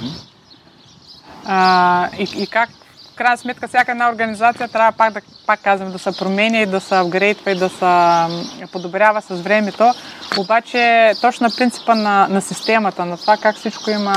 [1.46, 2.70] А, и, и как
[3.12, 6.66] в крайна сметка всяка една организация трябва пак да, пак казвам, да се променя и
[6.66, 9.92] да се апгрейдва и да се подобрява с времето.
[10.38, 14.12] Обаче точно на принципа на, на системата, на това как всичко има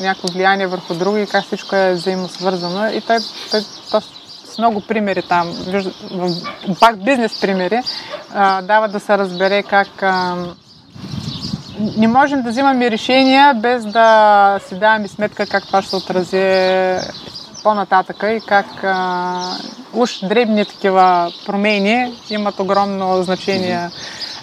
[0.00, 2.90] някакво влияние върху друго и как всичко е взаимосвързано.
[2.92, 3.18] И той,
[3.50, 4.00] той, той
[4.58, 5.52] много примери там,
[6.80, 7.82] пак бизнес примери,
[8.62, 9.88] дава да се разбере как
[11.96, 17.08] не можем да взимаме решения без да си даваме сметка как това ще се отрази
[17.62, 18.66] по-нататъка и как
[19.92, 23.90] уж дребни такива промени имат огромно значение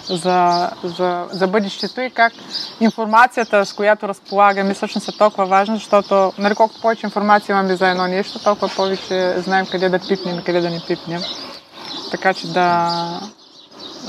[0.08, 2.32] за, за, за бъдещето и как
[2.80, 7.88] информацията, с която разполагаме, всъщност е толкова важна, защото нали, колкото повече информация имаме за
[7.88, 11.20] едно нещо, толкова повече знаем къде да пипнем и къде да не пипнем.
[12.10, 12.90] Така че да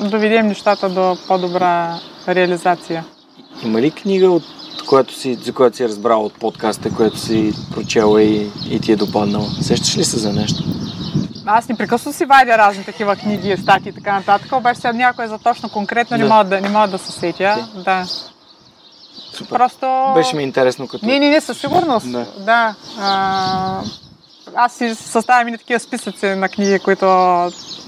[0.01, 3.05] доведем нещата до по-добра реализация.
[3.63, 4.43] Има ли книга, от
[4.87, 8.91] която си, за която си е разбрал от подкаста, която си прочела и, и ти
[8.91, 9.45] е допаднала?
[9.61, 10.63] Сещаш ли се за нещо?
[11.49, 15.37] Аз непрекъснато си вадя разни такива книги, статии и така нататък, обаче сега някой за
[15.37, 16.23] точно конкретно да.
[16.23, 17.43] не, мога да, не мога да се сетя.
[17.43, 17.83] Okay.
[17.83, 18.05] Да.
[19.33, 19.49] Супер.
[19.49, 20.11] Просто...
[20.15, 21.05] Беше ми интересно като...
[21.05, 22.11] Не, не, не, със сигурност.
[22.11, 22.25] Да.
[22.39, 22.75] да.
[22.99, 23.81] А,
[24.55, 27.05] аз си съставям и такива списъци на книги, които...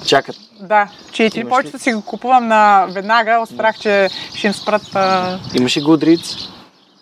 [0.05, 0.35] Чакат.
[0.59, 1.49] Да, четири.
[1.49, 4.95] Повечето си го купувам на веднага, от страх, че ще им спрат...
[4.95, 5.39] А...
[5.59, 6.49] Имаш и Goodreads?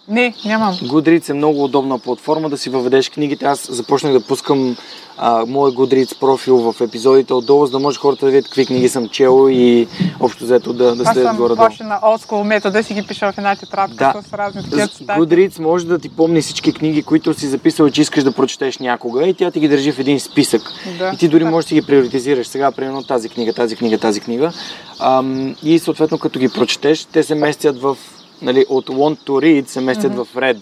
[0.08, 0.74] Не, нямам.
[0.74, 3.46] Goodreads е много удобна платформа да си въведеш книгите.
[3.46, 4.78] Аз започнах да пускам
[5.18, 8.90] а, моят Goodreads профил в епизодите отдолу, за да може хората да видят какви книги
[8.90, 9.88] съм чел и
[10.20, 11.68] общо взето да, да следят горе-долу.
[11.68, 14.22] Аз съм на олдскул метода си ги пиша в една тетрадка да.
[14.30, 15.20] с разни такива цитати.
[15.20, 19.28] Goodreads може да ти помни всички книги, които си записал, че искаш да прочетеш някога
[19.28, 20.62] и тя ти ги държи в един списък.
[21.00, 21.12] Да.
[21.14, 21.50] И ти дори да.
[21.50, 22.48] можеш да ги приоритизираш.
[22.48, 24.52] Сега, примерно, тази книга, тази книга, тази книга.
[25.00, 27.98] Ам, и съответно, като ги прочетеш, те се местят в
[28.42, 30.24] нали, от want to read се местят mm-hmm.
[30.24, 30.58] в red.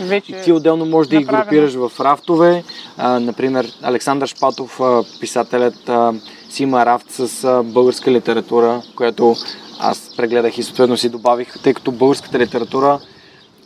[0.00, 2.64] Вече и ти отделно можеш да ги групираш в рафтове.
[2.96, 6.12] А, например, Александър Шпатов, а, писателят, а,
[6.50, 9.36] си има рафт с а, българска литература, която
[9.80, 13.00] аз прегледах и съответно си добавих, тъй като българската литература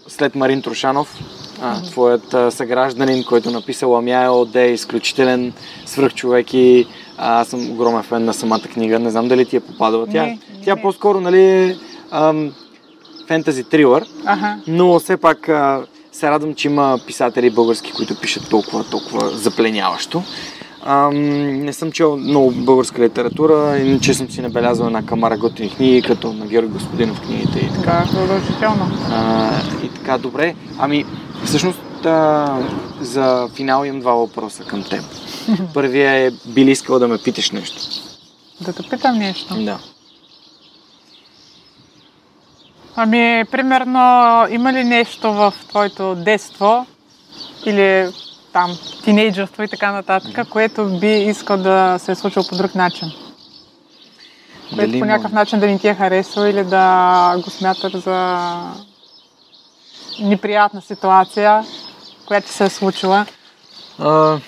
[0.08, 1.18] след Марин Трошанов,
[1.62, 5.52] а, твоят а, съгражданин, който написал Амя ОД, е изключителен
[5.86, 6.86] свръхчовек и
[7.18, 8.98] а, аз съм огромен фен на самата книга.
[8.98, 10.06] Не знам дали ти е попадала.
[10.06, 10.82] Тя, не, тя не.
[10.82, 11.76] по-скоро, нали, е
[13.30, 14.56] фентази трилър, ага.
[14.66, 15.82] но все пак а,
[16.20, 20.22] се радвам, че има писатели български, които пишат толкова, толкова запленяващо.
[20.82, 26.02] А, не съм чел много българска литература, иначе съм си набелязал една камара готини книги,
[26.02, 28.04] като на Георги Господинов книгите и така.
[28.12, 28.90] Да, задължително.
[29.10, 29.50] А,
[29.84, 30.54] и така, добре.
[30.78, 31.04] Ами,
[31.44, 32.58] всъщност а,
[33.00, 35.04] за финал имам два въпроса към теб.
[35.74, 37.82] Първия е, би ли искал да ме питаш нещо?
[38.60, 39.64] Да те питам нещо?
[39.64, 39.78] Да.
[42.96, 46.86] Ами, примерно, има ли нещо в твоето детство
[47.66, 48.12] или
[48.52, 53.12] там тинейджерство и така нататък, което би искал да се е случило по друг начин?
[54.74, 58.48] Което по някакъв начин да не ти е харесал или да го смяташ за
[60.20, 61.64] неприятна ситуация,
[62.26, 63.26] която се е случила?
[63.98, 64.38] А,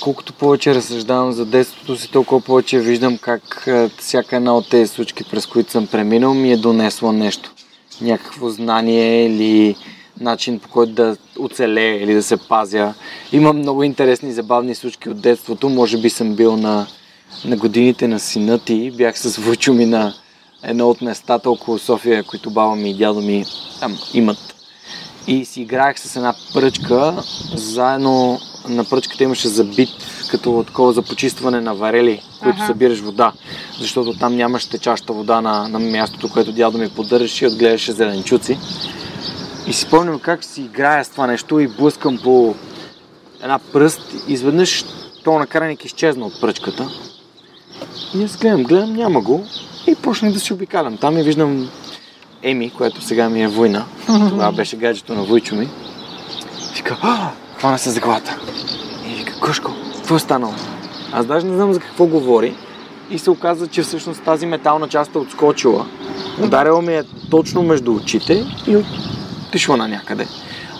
[0.00, 4.88] колкото повече разсъждавам за детството си, толкова повече виждам как е, всяка една от тези
[4.88, 7.52] случки, през които съм преминал, ми е донесло нещо.
[8.00, 9.76] Някакво знание или
[10.20, 12.94] начин по който да оцелее или да се пазя.
[13.32, 15.68] Има много интересни забавни случки от детството.
[15.68, 16.86] Може би съм бил на,
[17.44, 18.90] на годините на сина ти.
[18.90, 20.14] Бях с Вучо ми на
[20.62, 23.44] едно от местата около София, които баба ми и дядо ми
[23.80, 24.54] там имат.
[25.26, 27.22] И си играех с една пръчка,
[27.54, 28.38] заедно
[28.68, 29.88] на пръчката имаше забит
[30.30, 32.66] като такова за почистване на варели, които ага.
[32.66, 33.32] събираш вода,
[33.80, 38.58] защото там нямаш течаща вода на, на мястото, което дядо ми поддържаше и отгледаше зеленчуци.
[39.66, 42.54] И си спомням как си играя с това нещо и блъскам по
[43.42, 44.84] една пръст и изведнъж
[45.24, 46.88] то накарайник изчезна от пръчката.
[48.14, 49.46] И аз гледам, гледам, няма го
[49.86, 50.96] и почнах да си обикалям.
[50.96, 51.68] Там и виждам
[52.42, 53.84] Еми, която сега ми е война.
[54.06, 55.68] Това беше гаджето на Войчо ми.
[56.76, 56.98] Вика,
[57.58, 58.38] хвана се за главата.
[59.06, 60.54] И вика, Кошко, какво е станало?
[61.12, 62.54] Аз даже не знам за какво говори.
[63.10, 65.86] И се оказа, че всъщност тази метална част е отскочила.
[66.44, 68.76] Ударила ми е точно между очите и
[69.48, 70.26] отишла на някъде.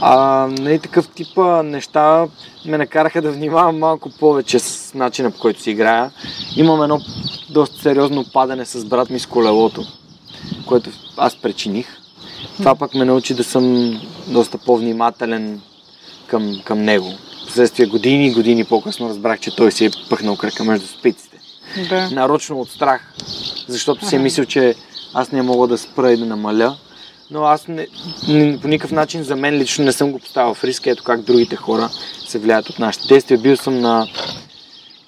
[0.00, 2.26] А, нали, такъв тип неща
[2.66, 6.10] ме накараха да внимавам малко повече с начина по който си играя.
[6.56, 7.00] Имам едно
[7.50, 9.84] доста сериозно падане с брат ми с колелото,
[10.66, 11.86] което аз причиних.
[12.56, 13.94] Това пък ме научи да съм
[14.26, 15.60] доста по-внимателен
[16.28, 17.12] към, към него.
[17.46, 21.38] Последствие години и години по-късно разбрах, че той си е пъхнал кръка между спиците.
[21.88, 22.10] Да.
[22.10, 23.14] Нарочно от страх,
[23.68, 24.74] защото си е мислил, че
[25.14, 26.76] аз не мога да спра и да намаля.
[27.30, 27.86] Но аз не,
[28.28, 30.86] не, по никакъв начин за мен лично не съм го поставил в риск.
[30.86, 31.88] Ето как другите хора
[32.28, 33.38] се влияят от нашите действия.
[33.38, 34.06] Бил съм на...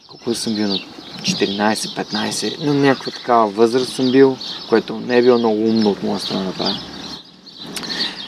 [0.08, 0.68] Колко съм бил?
[0.68, 0.78] На
[1.22, 2.64] 14-15.
[2.64, 4.36] На някаква такава възраст съм бил,
[4.68, 6.78] което не е било много умно от моя страна да правя.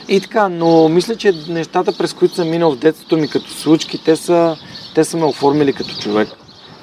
[0.08, 4.04] И така, но мисля, че нещата, през които съм минал в детството ми като случки,
[4.04, 4.56] те са
[4.94, 6.28] те са ме оформили като човек.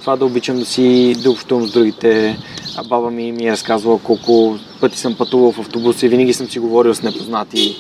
[0.02, 2.38] Това да обичам да си да общувам с другите.
[2.78, 6.50] А баба ми ми е разказвала колко пъти съм пътувал в автобуса и винаги съм
[6.50, 7.76] си говорил с непознати.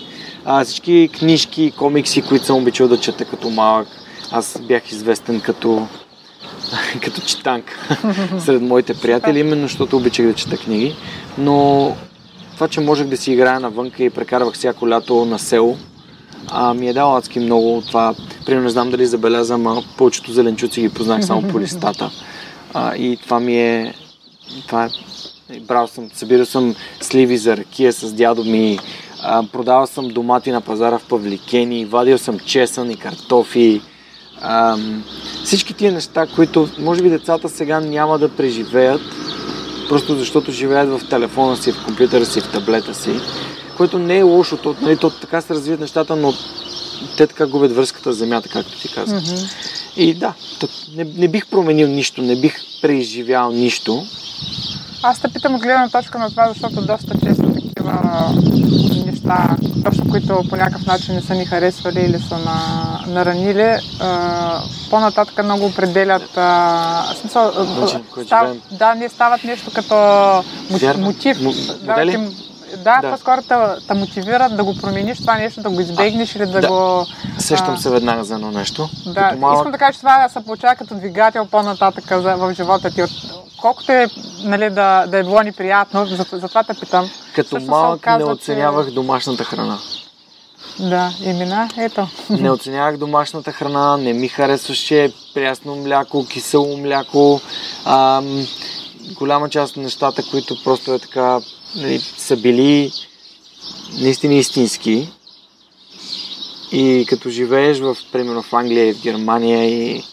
[0.45, 3.88] А, всички книжки, комикси, които съм обичал да чета като малък.
[4.32, 5.88] Аз бях известен като
[7.02, 7.98] като читанка
[8.40, 10.95] сред моите приятели, именно защото обичах да чета книги.
[11.38, 11.95] Но
[12.60, 15.77] това, че можех да си играя навънка и прекарвах всяко лято на село,
[16.48, 18.15] а, ми е дало адски много това.
[18.45, 22.11] Примерно не знам дали забелязам, а повечето зеленчуци ги познах само по листата.
[22.73, 23.94] А, и това ми е...
[24.68, 24.90] Това
[25.49, 28.80] е брал съм, събирал съм сливи за ракия с дядо ми,
[29.23, 33.81] а, продавал съм домати на пазара в Павликени, вадил съм чесън и картофи.
[34.41, 34.77] А,
[35.44, 39.02] всички тия неща, които може би децата сега няма да преживеят,
[39.90, 43.11] просто защото живеят в телефона си, в компютъра си, в таблета си,
[43.78, 46.34] което не е лошо, то, нали, то така се развият нещата, но
[47.18, 49.24] те така губят връзката с земята, както ти казах.
[49.24, 49.70] Mm-hmm.
[49.98, 50.34] И да,
[50.95, 54.06] не, не бих променил нищо, не бих преживял нищо.
[55.03, 57.99] Аз те питам от гледна точка на това, защото доста често такива
[59.24, 59.56] неща,
[59.86, 62.60] точно които по някакъв начин не са ни харесвали или са на,
[63.08, 67.52] наранили, а, по-нататък много определят а, смисъл,
[68.26, 69.96] став, да, не стават нещо като
[70.98, 71.41] мотив.
[71.41, 71.52] М-
[71.84, 72.06] да,
[72.78, 73.41] да, да, по-скоро
[73.88, 76.68] те мотивират да го промениш това нещо, да го избегнеш или да, да.
[76.68, 77.06] го...
[77.38, 78.90] Сещам се веднага за едно нещо.
[79.06, 79.58] Да, малък...
[79.58, 83.02] искам да кажа, че това се получава като двигател по-нататък в живота ти.
[83.61, 84.07] Колкото е
[84.44, 87.10] нали, да, да е било неприятно, затова те питам.
[87.36, 88.94] Като Също малък казва, не оценявах че...
[88.94, 89.80] домашната храна.
[90.80, 92.07] Да, имена, ето.
[92.30, 97.41] Не оценявах домашната храна, не ми харесваше прясно мляко, кисело мляко.
[97.86, 98.48] Ам,
[99.14, 101.40] голяма част от нещата, които просто е така
[101.76, 102.91] нали, са били
[104.02, 105.10] наистина истински.
[106.72, 110.03] И като живееш в, примерно в Англия и в Германия и,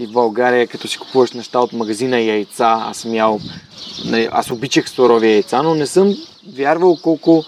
[0.00, 3.40] и в България, като си купуваш неща от магазина яйца, аз съм ял,
[4.30, 6.16] аз обичах сурови яйца, но не съм
[6.52, 7.44] вярвал колко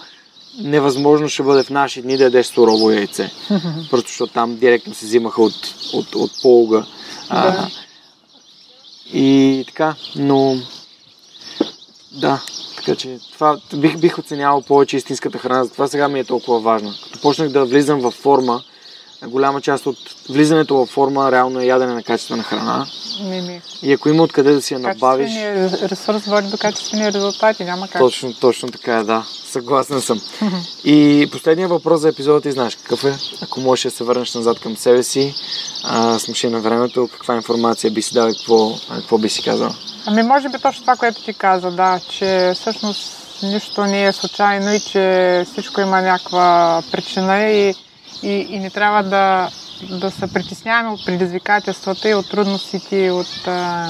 [0.61, 3.31] невъзможно ще бъде в наши дни да ядеш сурово яйце.
[3.91, 6.77] Просто защото там директно се взимаха от, от, от полга.
[6.77, 6.87] Да.
[7.29, 7.69] А,
[9.13, 10.57] и така, но
[12.11, 12.41] да,
[12.75, 16.93] така че това бих, бих оценявал повече истинската храна, затова сега ми е толкова важна.
[17.03, 18.63] Като почнах да влизам в форма,
[19.27, 19.97] голяма част от
[20.29, 22.85] влизането в форма реално е ядене на качествена храна.
[23.23, 23.61] Ми, ми.
[23.83, 25.31] И ако има откъде да си я набавиш...
[25.81, 28.01] ресурс води до качествени резултати, няма как.
[28.01, 29.23] Точно, точно така е, да.
[29.45, 30.21] Съгласен съм.
[30.83, 33.13] и последният въпрос за епизода ти знаеш какъв е?
[33.41, 35.35] Ако можеш да се върнеш назад към себе си,
[35.83, 39.43] а, с машина на времето, каква информация би си дал и какво, какво би си
[39.43, 39.69] казал?
[40.05, 44.73] Ами може би точно това, което ти каза, да, че всъщност нищо не е случайно
[44.73, 47.73] и че всичко има някаква причина и,
[48.23, 49.49] и, и не трябва да,
[49.99, 53.89] да се притесняваме от предизвикателствата и от трудностите и от а,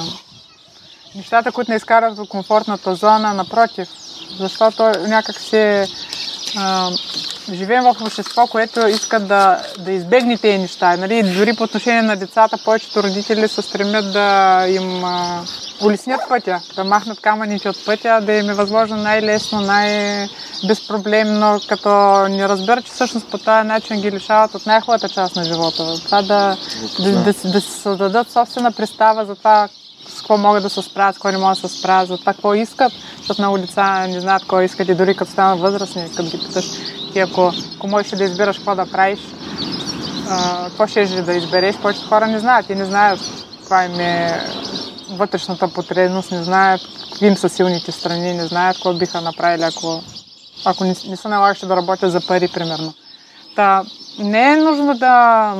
[1.15, 3.89] нещата, които не изкарат от комфортната зона, напротив,
[4.39, 5.87] защото някак се
[7.51, 10.97] живеем в общество, което иска да, да избегне тези неща.
[10.97, 11.23] Нали?
[11.23, 15.43] Дори по отношение на децата, повечето родители се стремят да им а,
[15.81, 21.89] улеснят пътя, да махнат камъните от пътя, да им е възможно най-лесно, най-безпроблемно, като
[22.27, 25.83] не разберат, че всъщност по този начин ги лишават от най-хубавата част на живота.
[26.05, 26.57] Това да,
[26.99, 29.69] да, да, да, да си създадат собствена представа за това
[30.07, 32.33] с какво могат да се справят, с какво не могат да се справят, за това
[32.33, 36.23] какво искат, защото много деца не знаят какво искат и дори като станат възрастни, като
[36.23, 36.65] ги питаш
[37.13, 39.19] ти, ако, ако можеш да избираш какво да правиш,
[40.29, 43.19] а, какво ще да избереш, повечето хора не знаят и не знаят
[43.59, 44.41] каква им е
[45.09, 50.01] вътрешната потребност, не знаят какви им са силните страни, не знаят какво биха направили, ако,
[50.65, 52.93] ако не, не са налагащи да работят за пари, примерно.
[53.55, 53.83] Та,
[54.19, 55.53] не е нужно да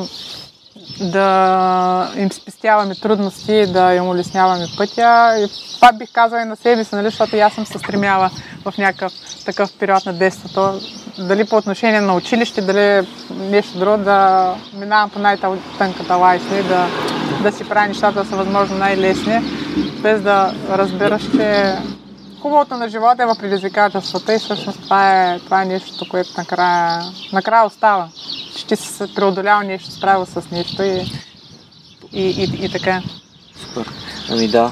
[1.01, 5.35] да им спестяваме трудности, да им улесняваме пътя.
[5.39, 8.29] И това бих казала и на себе си, нали, защото аз съм се стремяла
[8.65, 9.13] в някакъв
[9.45, 10.79] такъв период на детството.
[11.19, 13.07] Дали по отношение на училище, дали
[13.39, 16.87] нещо друго, да минавам по най-тънката лайса и да,
[17.41, 19.39] да си правя нещата да са възможно най-лесни,
[20.01, 21.75] без да разбираш, че
[22.43, 27.01] хубавото на живота е в предизвикателствата и всъщност това е, това е нещо, което накрая,
[27.33, 28.09] накрая остава
[28.55, 31.05] че ти си преодолял нещо, справил с нещо и,
[32.13, 33.01] и, и, и така.
[33.55, 33.93] Супер.
[34.29, 34.71] Ами да,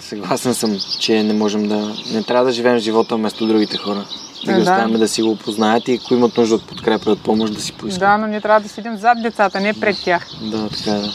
[0.00, 1.94] съгласен съм, че не можем да...
[2.12, 4.04] Не трябва да живеем живота вместо другите хора.
[4.46, 4.98] Да ги оставяме да.
[4.98, 7.72] да си го опознаят и ако имат нужда от подкрепа и от помощ, да си
[7.72, 8.00] поискат.
[8.00, 10.26] Да, но ние трябва да седим зад децата, не пред тях.
[10.42, 11.00] Да, така е.
[11.00, 11.12] Да.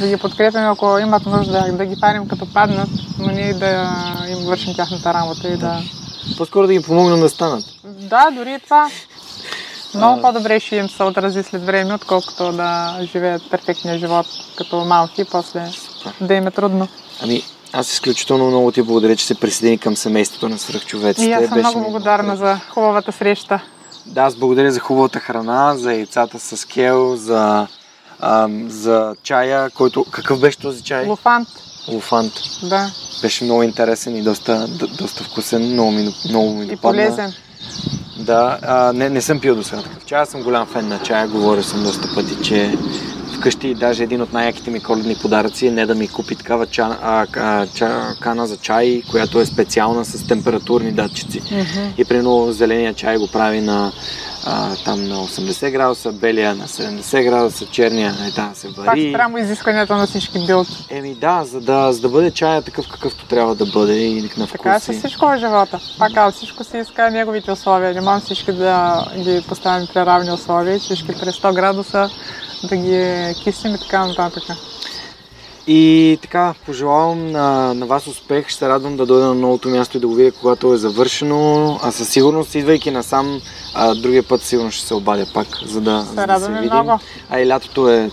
[0.00, 2.88] Да ги подкрепяме, ако имат нужда, да ги парим като паднат,
[3.18, 3.90] но ние да
[4.28, 5.80] им вършим тяхната работа и да...
[6.36, 7.64] По-скоро да ги помогнем да станат.
[7.84, 8.90] Да, дори това.
[9.94, 15.20] Много по-добре ще им се отрази след време, отколкото да живеят перфектния живот като малки
[15.20, 15.70] и после
[16.20, 16.88] да им е трудно.
[17.22, 17.42] Ами,
[17.72, 21.28] аз изключително много ти благодаря, че се присъедини към семейството на свръхчовеците.
[21.28, 23.60] И аз съм Беше много благодарна за хубавата среща.
[24.06, 27.66] Да, аз благодаря за хубавата храна, за яйцата с кел, за,
[28.22, 30.04] ам, за чая, който...
[30.04, 31.06] Какъв беше този чай?
[31.06, 31.48] Луфант,
[31.88, 32.32] Луфант.
[32.62, 32.90] да,
[33.22, 36.78] Беше много интересен и доста, д- доста вкусен, много ми, много ми и допадна.
[37.04, 37.32] полезен.
[38.18, 40.20] Да, а, не, не съм пил до сега такъв чай.
[40.20, 41.28] Аз съм голям фен на чая.
[41.28, 42.78] Говорил съм доста пъти, че
[43.42, 46.98] вкъщи даже един от най-яките ми коледни подаръци е не да ми купи такава ча,
[47.02, 51.42] а, а, ча, кана за чай, която е специална с температурни датчици.
[51.50, 51.92] Мгм.
[51.98, 53.92] И примерно зеления чай го прави на
[54.46, 59.10] а, там на 80 градуса, белия на 70 градуса, черния е да се Пак вари.
[59.10, 60.86] спрямо изискванията на всички билки.
[60.90, 64.46] Еми да, за да, за да бъде чая такъв какъвто трябва да бъде и на
[64.46, 64.82] Така е вкус.
[64.84, 65.80] с и- всичко в живота.
[65.98, 67.94] Пак казвам, всичко си иска неговите условия.
[67.94, 72.10] Не можем всички да ги поставим при равни условия, всички при 100 градуса
[72.68, 74.42] да ги киснем и така нататък.
[75.66, 78.48] И така, пожелавам на, на вас успех.
[78.48, 81.78] Ще се радвам да дойда на новото място и да го видя, когато е завършено.
[81.82, 83.40] А със сигурност, идвайки насам,
[83.74, 86.64] а, другия път сигурно ще се обадя пак, за да, за Се да се видим.
[86.64, 86.98] много.
[87.30, 88.10] А и лятото е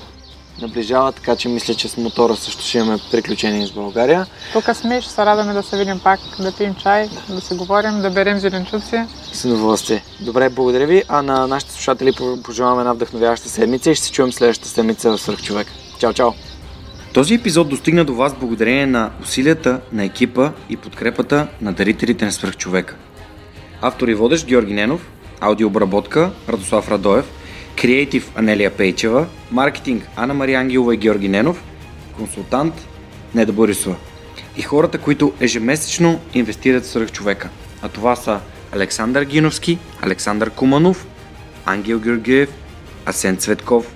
[0.61, 4.25] наближава, така че мисля, че с мотора също ще имаме приключения с България.
[4.53, 8.01] Тук сме, ще се радваме да се видим пак, да пием чай, да си говорим,
[8.01, 9.05] да берем зеленчуци.
[9.33, 10.03] С удоволствие.
[10.21, 11.03] Добре, благодаря ви.
[11.07, 12.11] А на нашите слушатели
[12.43, 15.67] пожелаваме една вдъхновяваща седмица и ще се чуем следващата седмица в Свърхчовек.
[15.99, 16.31] Чао, чао!
[17.13, 22.31] Този епизод достигна до вас благодарение на усилията на екипа и подкрепата на дарителите на
[22.31, 22.95] свръхчовека.
[23.81, 25.09] Автор и водещ Георги Ненов,
[25.39, 27.31] аудиообработка Радослав Радоев,
[27.75, 31.63] креатив Анелия Пейчева, маркетинг Анна Мария Ангелова и Георги Ненов,
[32.17, 32.73] консултант
[33.35, 33.95] Неда Борисова.
[34.57, 37.49] И хората, които ежемесечно инвестират в свръхчовека.
[37.81, 38.39] А това са
[38.71, 41.07] Александър Гиновски, Александър Куманов,
[41.65, 42.49] Ангел Георгиев,
[43.05, 43.95] Асен Цветков,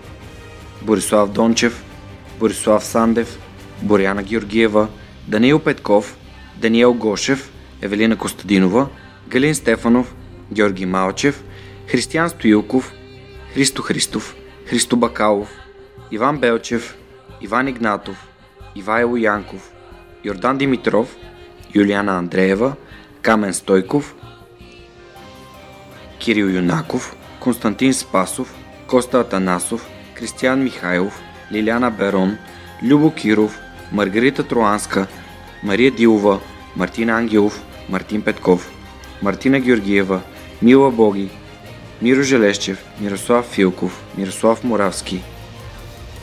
[0.81, 1.83] Борислав Дончев,
[2.39, 3.39] Борислав Сандев,
[3.81, 4.87] Боряна Георгиева,
[5.27, 6.17] Даниил Петков,
[6.57, 7.51] Даниел Гошев,
[7.81, 8.87] Евелина Костадинова,
[9.27, 10.15] Галин Стефанов,
[10.51, 11.43] Георги Малчев,
[11.87, 12.93] Християн Стоилков,
[13.53, 14.35] Христо Христов,
[14.67, 15.47] Христо Бакалов,
[16.09, 16.95] Иван Белчев,
[17.39, 18.17] Иван Игнатов,
[18.75, 19.71] Ивайло Янков,
[20.23, 21.07] Йордан Димитров,
[21.75, 22.75] Юлиана Андреева,
[23.21, 24.15] Камен Стойков,
[26.17, 28.47] Кирил Юнаков, Константин Спасов,
[28.87, 29.85] Коста Атанасов,
[30.15, 31.13] Кристиян Михайлов,
[31.51, 32.37] Лиляна Берон,
[32.81, 33.59] Любо Киров,
[33.91, 35.07] Маргарита Троанска,
[35.61, 36.41] Мария Дилова,
[36.75, 38.71] Мартин Ангелов, Мартин Петков,
[39.21, 40.23] Мартина Георгиева,
[40.61, 41.29] Мила Боги,
[42.03, 45.21] Миро Желещев, Мирослав Филков, Мирослав Моравски,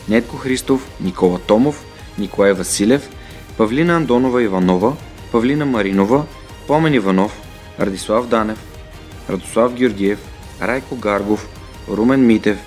[0.09, 1.85] Нетко Христов, Никола Томов,
[2.19, 3.09] Николай Василев,
[3.57, 4.97] Павлина Андонова Иванова,
[5.32, 6.27] Павлина Маринова,
[6.66, 7.40] Помен Иванов,
[7.81, 8.59] Радислав Данев,
[9.31, 10.19] Радослав Георгиев,
[10.62, 11.48] Райко Гаргов,
[11.89, 12.59] Румен Митев,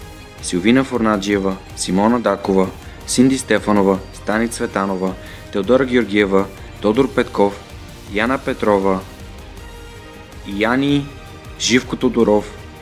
[0.41, 2.67] Силвина Форнаджиева, Симона Дакова,
[3.07, 5.13] Синди Стефанова, Стани Цветанова,
[5.51, 6.45] Теодора Георгиева,
[6.81, 7.63] Тодор Петков,
[8.13, 8.99] Яна Петрова,
[10.47, 11.05] Яни
[11.59, 12.62] Живко Тодоров,